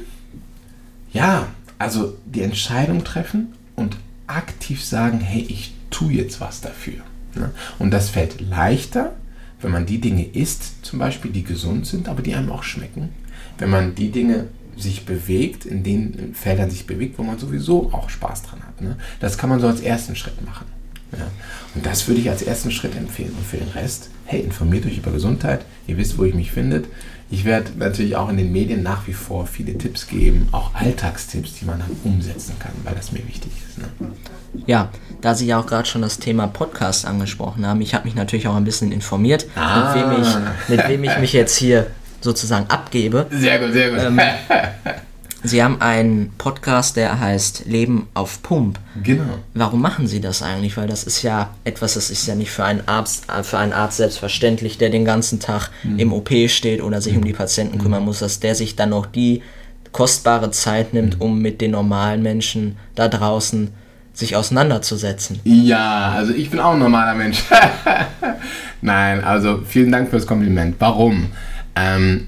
ja, 1.13 1.47
also 1.79 2.17
die 2.27 2.43
Entscheidung 2.43 3.05
treffen 3.05 3.55
und 3.77 3.97
aktiv 4.27 4.85
sagen, 4.85 5.21
hey, 5.21 5.47
ich 5.49 5.73
tue 5.91 6.13
jetzt 6.13 6.41
was 6.41 6.61
dafür. 6.61 7.01
Ne? 7.35 7.51
Und 7.79 7.93
das 7.93 8.11
fällt 8.11 8.41
leichter, 8.41 9.15
wenn 9.61 9.71
man 9.71 9.87
die 9.87 10.01
Dinge 10.01 10.25
isst, 10.25 10.85
zum 10.85 10.99
Beispiel, 10.99 11.31
die 11.31 11.45
gesund 11.45 11.87
sind, 11.87 12.09
aber 12.09 12.23
die 12.23 12.35
einem 12.35 12.51
auch 12.51 12.63
schmecken. 12.63 13.11
Wenn 13.59 13.71
man 13.71 13.95
die 13.95 14.11
Dinge 14.11 14.49
sich 14.77 15.05
bewegt, 15.05 15.67
in 15.67 15.83
den 15.83 16.35
Feldern 16.35 16.71
sich 16.71 16.87
bewegt, 16.87 17.19
wo 17.19 17.23
man 17.23 17.39
sowieso 17.39 17.93
auch 17.93 18.11
Spaß 18.11 18.45
dran 18.45 18.63
hat. 18.65 18.81
Ne? 18.81 18.97
Das 19.19 19.37
kann 19.37 19.51
man 19.51 19.61
so 19.61 19.67
als 19.67 19.81
ersten 19.81 20.15
Schritt 20.15 20.45
machen. 20.45 20.67
Ja. 21.13 21.27
Und 21.75 21.87
das 21.87 22.07
würde 22.07 22.21
ich 22.21 22.31
als 22.31 22.43
ersten 22.43 22.71
Schritt 22.71 22.97
empfehlen. 22.97 23.33
Und 23.37 23.47
für 23.47 23.57
den 23.57 23.69
Rest, 23.69 24.11
hey, 24.27 24.41
informiert 24.41 24.87
euch 24.87 24.99
über 24.99 25.11
Gesundheit. 25.11 25.65
Ihr 25.87 25.97
wisst, 25.97 26.19
wo 26.19 26.25
ich 26.25 26.35
mich 26.35 26.51
finde. 26.51 26.85
Ich 27.31 27.45
werde 27.45 27.73
natürlich 27.77 28.17
auch 28.17 28.31
in 28.31 28.39
den 28.39 28.53
Medien 28.53 28.83
nach 28.83 29.07
wie 29.07 29.13
vor 29.13 29.47
viele 29.47 29.77
Tipps 29.77 30.07
geben, 30.07 30.49
auch 30.53 30.75
Alltagstipps, 30.75 31.55
die 31.55 31.67
man 31.67 31.79
dann 31.79 31.91
umsetzen 32.05 32.57
kann, 32.59 32.73
weil 32.85 32.95
das 32.95 33.13
mir 33.13 33.27
wichtig 33.27 33.53
ist. 33.69 33.79
Ne? 33.79 34.13
Ja, 34.67 34.89
da 35.21 35.35
Sie 35.35 35.47
ja 35.47 35.61
auch 35.61 35.67
gerade 35.67 35.87
schon 35.87 36.01
das 36.01 36.19
Thema 36.19 36.47
Podcast 36.47 37.05
angesprochen 37.05 37.67
haben, 37.67 37.83
ich 37.83 37.95
habe 37.95 38.07
mich 38.07 38.15
natürlich 38.15 38.49
auch 38.49 38.57
ein 38.57 38.65
bisschen 38.65 38.93
informiert, 38.93 39.47
ah. 39.57 39.95
mit, 39.95 40.05
wem 40.05 40.23
ich, 40.23 40.69
mit 40.69 40.89
wem 40.89 41.05
ich 41.05 41.19
mich 41.19 41.33
jetzt 41.35 41.57
hier 41.57 41.89
sozusagen 42.23 42.67
abgebe. 42.71 43.27
Sehr 43.31 43.59
gut, 43.59 43.73
sehr 43.75 43.91
gut. 43.91 44.01
Ähm, 44.01 44.19
Sie 45.45 45.63
haben 45.63 45.81
einen 45.81 46.33
Podcast, 46.37 46.97
der 46.97 47.21
heißt 47.21 47.67
Leben 47.67 48.09
auf 48.15 48.43
Pump. 48.43 48.79
Genau. 49.03 49.39
Warum 49.55 49.81
machen 49.81 50.09
Sie 50.09 50.21
das 50.21 50.43
eigentlich? 50.43 50.77
Weil 50.77 50.89
das 50.89 51.05
ist 51.05 51.23
ja 51.23 51.51
etwas, 51.65 51.95
das 51.95 52.11
ist 52.11 52.27
ja 52.27 52.35
nicht 52.35 52.51
für 52.51 52.65
einen 52.65 52.87
Arzt, 52.87 53.27
für 53.43 53.59
einen 53.59 53.73
Arzt 53.73 53.99
selbstverständlich, 53.99 54.79
der 54.79 54.91
den 54.91 55.05
ganzen 55.05 55.39
Tag 55.39 55.71
mhm. 55.85 55.99
im 55.99 56.13
OP 56.13 56.31
steht 56.49 56.83
oder 56.83 57.01
sich 57.01 57.13
mhm. 57.13 57.21
um 57.21 57.25
die 57.25 57.33
Patienten 57.33 57.79
kümmern 57.79 58.05
muss, 58.05 58.19
dass 58.19 58.41
der 58.41 58.57
sich 58.57 58.75
dann 58.75 58.91
noch 58.91 59.07
die 59.07 59.43
kostbare 59.93 60.51
Zeit 60.51 60.93
nimmt, 60.93 61.17
mhm. 61.17 61.23
um 61.23 61.39
mit 61.41 61.61
den 61.61 61.71
normalen 61.71 62.23
Menschen 62.23 62.77
da 62.97 63.07
draußen 63.07 63.71
sich 64.13 64.35
auseinanderzusetzen. 64.35 65.39
Ja, 65.45 66.13
also 66.17 66.33
ich 66.33 66.51
bin 66.51 66.59
auch 66.59 66.73
ein 66.73 66.81
normaler 66.81 67.15
Mensch. 67.15 67.45
Nein, 68.83 69.23
also 69.23 69.61
vielen 69.65 69.93
Dank 69.93 70.11
fürs 70.11 70.27
Kompliment. 70.27 70.75
Warum? 70.81 71.31
Ähm, 71.77 72.27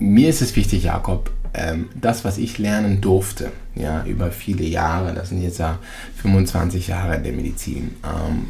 mir 0.00 0.28
ist 0.28 0.42
es 0.42 0.56
wichtig, 0.56 0.84
Jakob, 0.84 1.30
ähm, 1.54 1.88
das, 2.00 2.24
was 2.24 2.38
ich 2.38 2.58
lernen 2.58 3.00
durfte, 3.00 3.52
ja, 3.74 4.04
über 4.04 4.30
viele 4.30 4.64
Jahre, 4.64 5.14
das 5.14 5.30
sind 5.30 5.42
jetzt 5.42 5.58
ja 5.58 5.78
25 6.20 6.88
Jahre 6.88 7.16
in 7.16 7.22
der 7.22 7.32
Medizin, 7.32 7.96
ähm, 8.04 8.48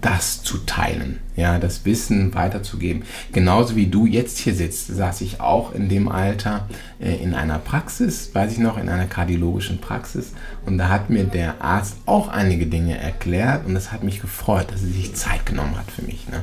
das 0.00 0.42
zu 0.42 0.58
teilen, 0.58 1.20
ja, 1.36 1.60
das 1.60 1.84
Wissen 1.84 2.34
weiterzugeben. 2.34 3.04
Genauso 3.32 3.76
wie 3.76 3.86
du 3.86 4.04
jetzt 4.04 4.38
hier 4.38 4.54
sitzt, 4.54 4.88
saß 4.88 5.20
ich 5.20 5.40
auch 5.40 5.72
in 5.72 5.88
dem 5.88 6.08
Alter 6.08 6.68
äh, 7.00 7.14
in 7.14 7.34
einer 7.34 7.58
Praxis, 7.58 8.30
weiß 8.34 8.52
ich 8.52 8.58
noch, 8.58 8.78
in 8.78 8.88
einer 8.88 9.06
kardiologischen 9.06 9.78
Praxis 9.78 10.32
und 10.66 10.76
da 10.78 10.88
hat 10.88 11.08
mir 11.08 11.24
der 11.24 11.62
Arzt 11.62 11.98
auch 12.04 12.28
einige 12.28 12.66
Dinge 12.66 12.98
erklärt 12.98 13.64
und 13.64 13.76
es 13.76 13.92
hat 13.92 14.02
mich 14.02 14.20
gefreut, 14.20 14.72
dass 14.72 14.82
er 14.82 14.88
sich 14.88 15.14
Zeit 15.14 15.46
genommen 15.46 15.78
hat 15.78 15.90
für 15.90 16.02
mich. 16.02 16.28
Ne? 16.28 16.42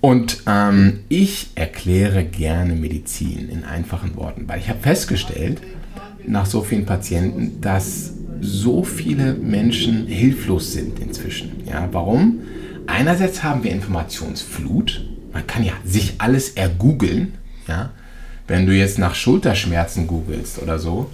Und 0.00 0.44
ähm, 0.46 1.00
ich 1.08 1.50
erkläre 1.54 2.24
gerne 2.24 2.74
Medizin 2.74 3.48
in 3.50 3.64
einfachen 3.64 4.16
Worten, 4.16 4.44
weil 4.46 4.58
ich 4.58 4.68
habe 4.68 4.80
festgestellt, 4.80 5.60
nach 6.26 6.46
so 6.46 6.62
vielen 6.62 6.86
Patienten, 6.86 7.60
dass 7.60 8.12
so 8.40 8.82
viele 8.82 9.34
Menschen 9.34 10.06
hilflos 10.06 10.72
sind 10.72 10.98
inzwischen. 10.98 11.62
Ja, 11.66 11.88
warum? 11.92 12.40
Einerseits 12.86 13.42
haben 13.42 13.62
wir 13.62 13.70
Informationsflut. 13.72 15.04
Man 15.32 15.46
kann 15.46 15.64
ja 15.64 15.72
sich 15.84 16.14
alles 16.18 16.50
ergoogeln. 16.50 17.34
Ja? 17.68 17.90
Wenn 18.48 18.66
du 18.66 18.72
jetzt 18.72 18.98
nach 18.98 19.14
Schulterschmerzen 19.14 20.06
googelst 20.06 20.60
oder 20.60 20.78
so, 20.78 21.10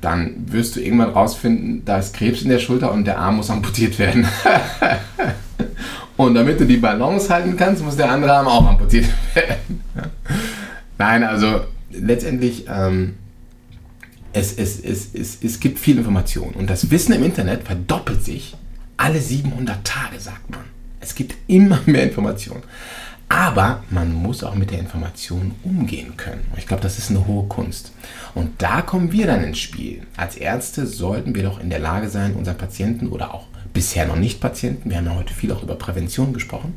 dann 0.00 0.52
wirst 0.52 0.76
du 0.76 0.80
irgendwann 0.80 1.10
rausfinden, 1.10 1.82
da 1.84 1.98
ist 1.98 2.14
Krebs 2.14 2.42
in 2.42 2.50
der 2.50 2.58
Schulter 2.58 2.92
und 2.92 3.06
der 3.06 3.18
Arm 3.18 3.36
muss 3.36 3.48
amputiert 3.48 3.98
werden. 3.98 4.26
Und 6.16 6.34
damit 6.34 6.60
du 6.60 6.64
die 6.64 6.76
Balance 6.76 7.28
halten 7.32 7.56
kannst, 7.56 7.82
muss 7.82 7.96
der 7.96 8.10
andere 8.10 8.32
Arm 8.32 8.46
auch 8.46 8.66
amputiert 8.66 9.06
werden. 9.34 9.82
Nein, 10.98 11.24
also 11.24 11.62
letztendlich, 11.90 12.66
ähm, 12.68 13.14
es, 14.32 14.52
es, 14.52 14.80
es, 14.80 15.14
es, 15.14 15.38
es 15.42 15.60
gibt 15.60 15.78
viel 15.78 15.98
Information. 15.98 16.54
Und 16.54 16.70
das 16.70 16.90
Wissen 16.90 17.12
im 17.12 17.24
Internet 17.24 17.64
verdoppelt 17.64 18.24
sich 18.24 18.56
alle 18.96 19.20
700 19.20 19.84
Tage, 19.84 20.20
sagt 20.20 20.50
man. 20.50 20.60
Es 21.00 21.14
gibt 21.14 21.34
immer 21.48 21.80
mehr 21.86 22.04
Informationen. 22.04 22.62
Aber 23.28 23.82
man 23.90 24.12
muss 24.12 24.44
auch 24.44 24.54
mit 24.54 24.70
der 24.70 24.78
Information 24.78 25.52
umgehen 25.64 26.16
können. 26.16 26.44
Ich 26.56 26.66
glaube, 26.66 26.82
das 26.82 26.98
ist 26.98 27.10
eine 27.10 27.26
hohe 27.26 27.48
Kunst. 27.48 27.92
Und 28.34 28.62
da 28.62 28.82
kommen 28.82 29.12
wir 29.12 29.26
dann 29.26 29.42
ins 29.42 29.58
Spiel. 29.58 30.02
Als 30.16 30.36
Ärzte 30.36 30.86
sollten 30.86 31.34
wir 31.34 31.42
doch 31.42 31.58
in 31.58 31.70
der 31.70 31.78
Lage 31.78 32.08
sein, 32.08 32.34
unseren 32.34 32.58
Patienten 32.58 33.08
oder 33.08 33.34
auch 33.34 33.46
bisher 33.74 34.06
noch 34.06 34.16
nicht 34.16 34.40
Patienten, 34.40 34.88
wir 34.88 34.96
haben 34.96 35.06
ja 35.06 35.14
heute 35.14 35.34
viel 35.34 35.52
auch 35.52 35.62
über 35.62 35.74
Prävention 35.74 36.32
gesprochen, 36.32 36.74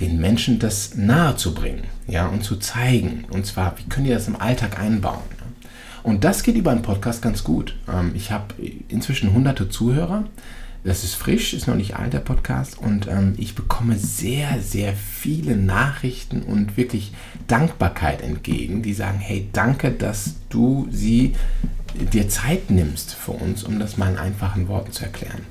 den 0.00 0.20
Menschen 0.20 0.58
das 0.58 0.94
nahe 0.94 1.36
zu 1.36 1.54
bringen 1.54 1.84
ja, 2.06 2.26
und 2.26 2.44
zu 2.44 2.56
zeigen. 2.56 3.24
Und 3.30 3.46
zwar, 3.46 3.78
wie 3.78 3.88
können 3.88 4.06
die 4.06 4.12
das 4.12 4.28
im 4.28 4.36
Alltag 4.36 4.78
einbauen? 4.78 5.22
Und 6.02 6.24
das 6.24 6.42
geht 6.42 6.56
über 6.56 6.70
einen 6.70 6.82
Podcast 6.82 7.22
ganz 7.22 7.44
gut. 7.44 7.76
Ähm, 7.92 8.12
ich 8.14 8.30
habe 8.30 8.54
inzwischen 8.88 9.32
hunderte 9.32 9.68
Zuhörer. 9.68 10.24
Das 10.84 11.02
ist 11.02 11.14
frisch, 11.14 11.52
ist 11.52 11.66
noch 11.66 11.74
nicht 11.74 11.96
alt, 11.96 12.12
der 12.12 12.20
Podcast. 12.20 12.78
Und 12.78 13.08
ähm, 13.08 13.34
ich 13.36 13.54
bekomme 13.54 13.98
sehr, 13.98 14.60
sehr 14.60 14.94
viele 14.94 15.56
Nachrichten 15.56 16.42
und 16.42 16.76
wirklich 16.76 17.12
Dankbarkeit 17.48 18.22
entgegen, 18.22 18.82
die 18.82 18.94
sagen, 18.94 19.18
hey, 19.18 19.48
danke, 19.52 19.90
dass 19.90 20.36
du 20.48 20.88
sie 20.90 21.34
dir 22.12 22.28
Zeit 22.28 22.70
nimmst 22.70 23.14
für 23.14 23.32
uns, 23.32 23.64
um 23.64 23.78
das 23.78 23.96
mal 23.96 24.12
in 24.12 24.18
einfachen 24.18 24.68
Worten 24.68 24.92
zu 24.92 25.04
erklären. 25.04 25.42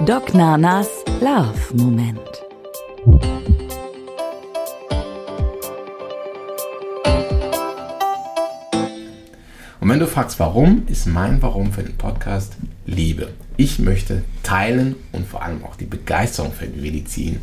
Doc 0.00 0.34
Nanas 0.34 0.88
Love 1.20 1.54
Moment. 1.72 2.18
Und 9.80 9.88
wenn 9.88 10.00
du 10.00 10.08
fragst, 10.08 10.40
warum, 10.40 10.82
ist 10.88 11.06
mein 11.06 11.40
Warum 11.40 11.72
für 11.72 11.84
den 11.84 11.96
Podcast 11.96 12.56
Liebe. 12.84 13.28
Ich 13.56 13.78
möchte 13.78 14.24
teilen 14.42 14.96
und 15.12 15.28
vor 15.28 15.42
allem 15.42 15.64
auch 15.64 15.76
die 15.76 15.86
Begeisterung 15.86 16.52
für 16.52 16.66
die 16.66 16.80
Medizin 16.80 17.40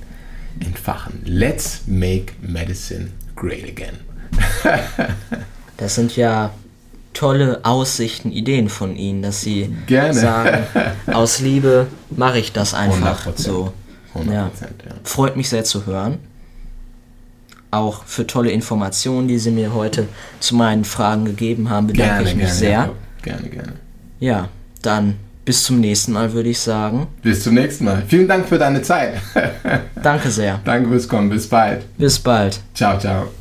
entfachen. 0.59 1.21
Let's 1.25 1.83
make 1.87 2.33
medicine 2.41 3.11
great 3.35 3.63
again. 3.63 3.97
das 5.77 5.95
sind 5.95 6.17
ja 6.17 6.51
tolle 7.21 7.59
Aussichten, 7.63 8.31
Ideen 8.31 8.67
von 8.67 8.95
Ihnen, 8.95 9.21
dass 9.21 9.41
Sie 9.41 9.71
Gerne. 9.85 10.13
sagen, 10.15 10.63
aus 11.13 11.39
Liebe 11.39 11.85
mache 12.09 12.39
ich 12.39 12.51
das 12.51 12.73
einfach 12.73 13.27
100%. 13.27 13.31
so. 13.35 13.73
100%, 14.15 14.31
Ja. 14.33 14.49
Freut 15.03 15.37
mich 15.37 15.47
sehr 15.47 15.63
zu 15.63 15.85
hören. 15.85 16.17
Auch 17.69 18.03
für 18.05 18.25
tolle 18.25 18.49
Informationen, 18.51 19.27
die 19.27 19.37
Sie 19.37 19.51
mir 19.51 19.71
heute 19.75 20.07
zu 20.39 20.55
meinen 20.55 20.83
Fragen 20.83 21.25
gegeben 21.25 21.69
haben, 21.69 21.85
bedanke 21.87 22.23
Gerne, 22.23 22.29
ich 22.29 22.35
mich 22.35 22.45
gerne. 22.45 22.57
sehr. 22.57 22.89
Gerne, 23.21 23.49
gerne. 23.49 23.73
Ja, 24.19 24.49
dann 24.81 25.15
bis 25.45 25.63
zum 25.63 25.79
nächsten 25.79 26.13
Mal, 26.13 26.33
würde 26.33 26.49
ich 26.49 26.59
sagen. 26.59 27.05
Bis 27.21 27.43
zum 27.43 27.53
nächsten 27.53 27.85
Mal. 27.85 28.01
Vielen 28.07 28.27
Dank 28.27 28.47
für 28.49 28.57
deine 28.57 28.81
Zeit. 28.81 29.13
Danke 30.01 30.31
sehr. 30.31 30.59
Danke 30.65 30.89
fürs 30.89 31.07
Kommen. 31.07 31.29
Bis 31.29 31.47
bald. 31.47 31.83
Bis 31.99 32.17
bald. 32.17 32.59
Ciao, 32.73 32.97
ciao. 32.99 33.40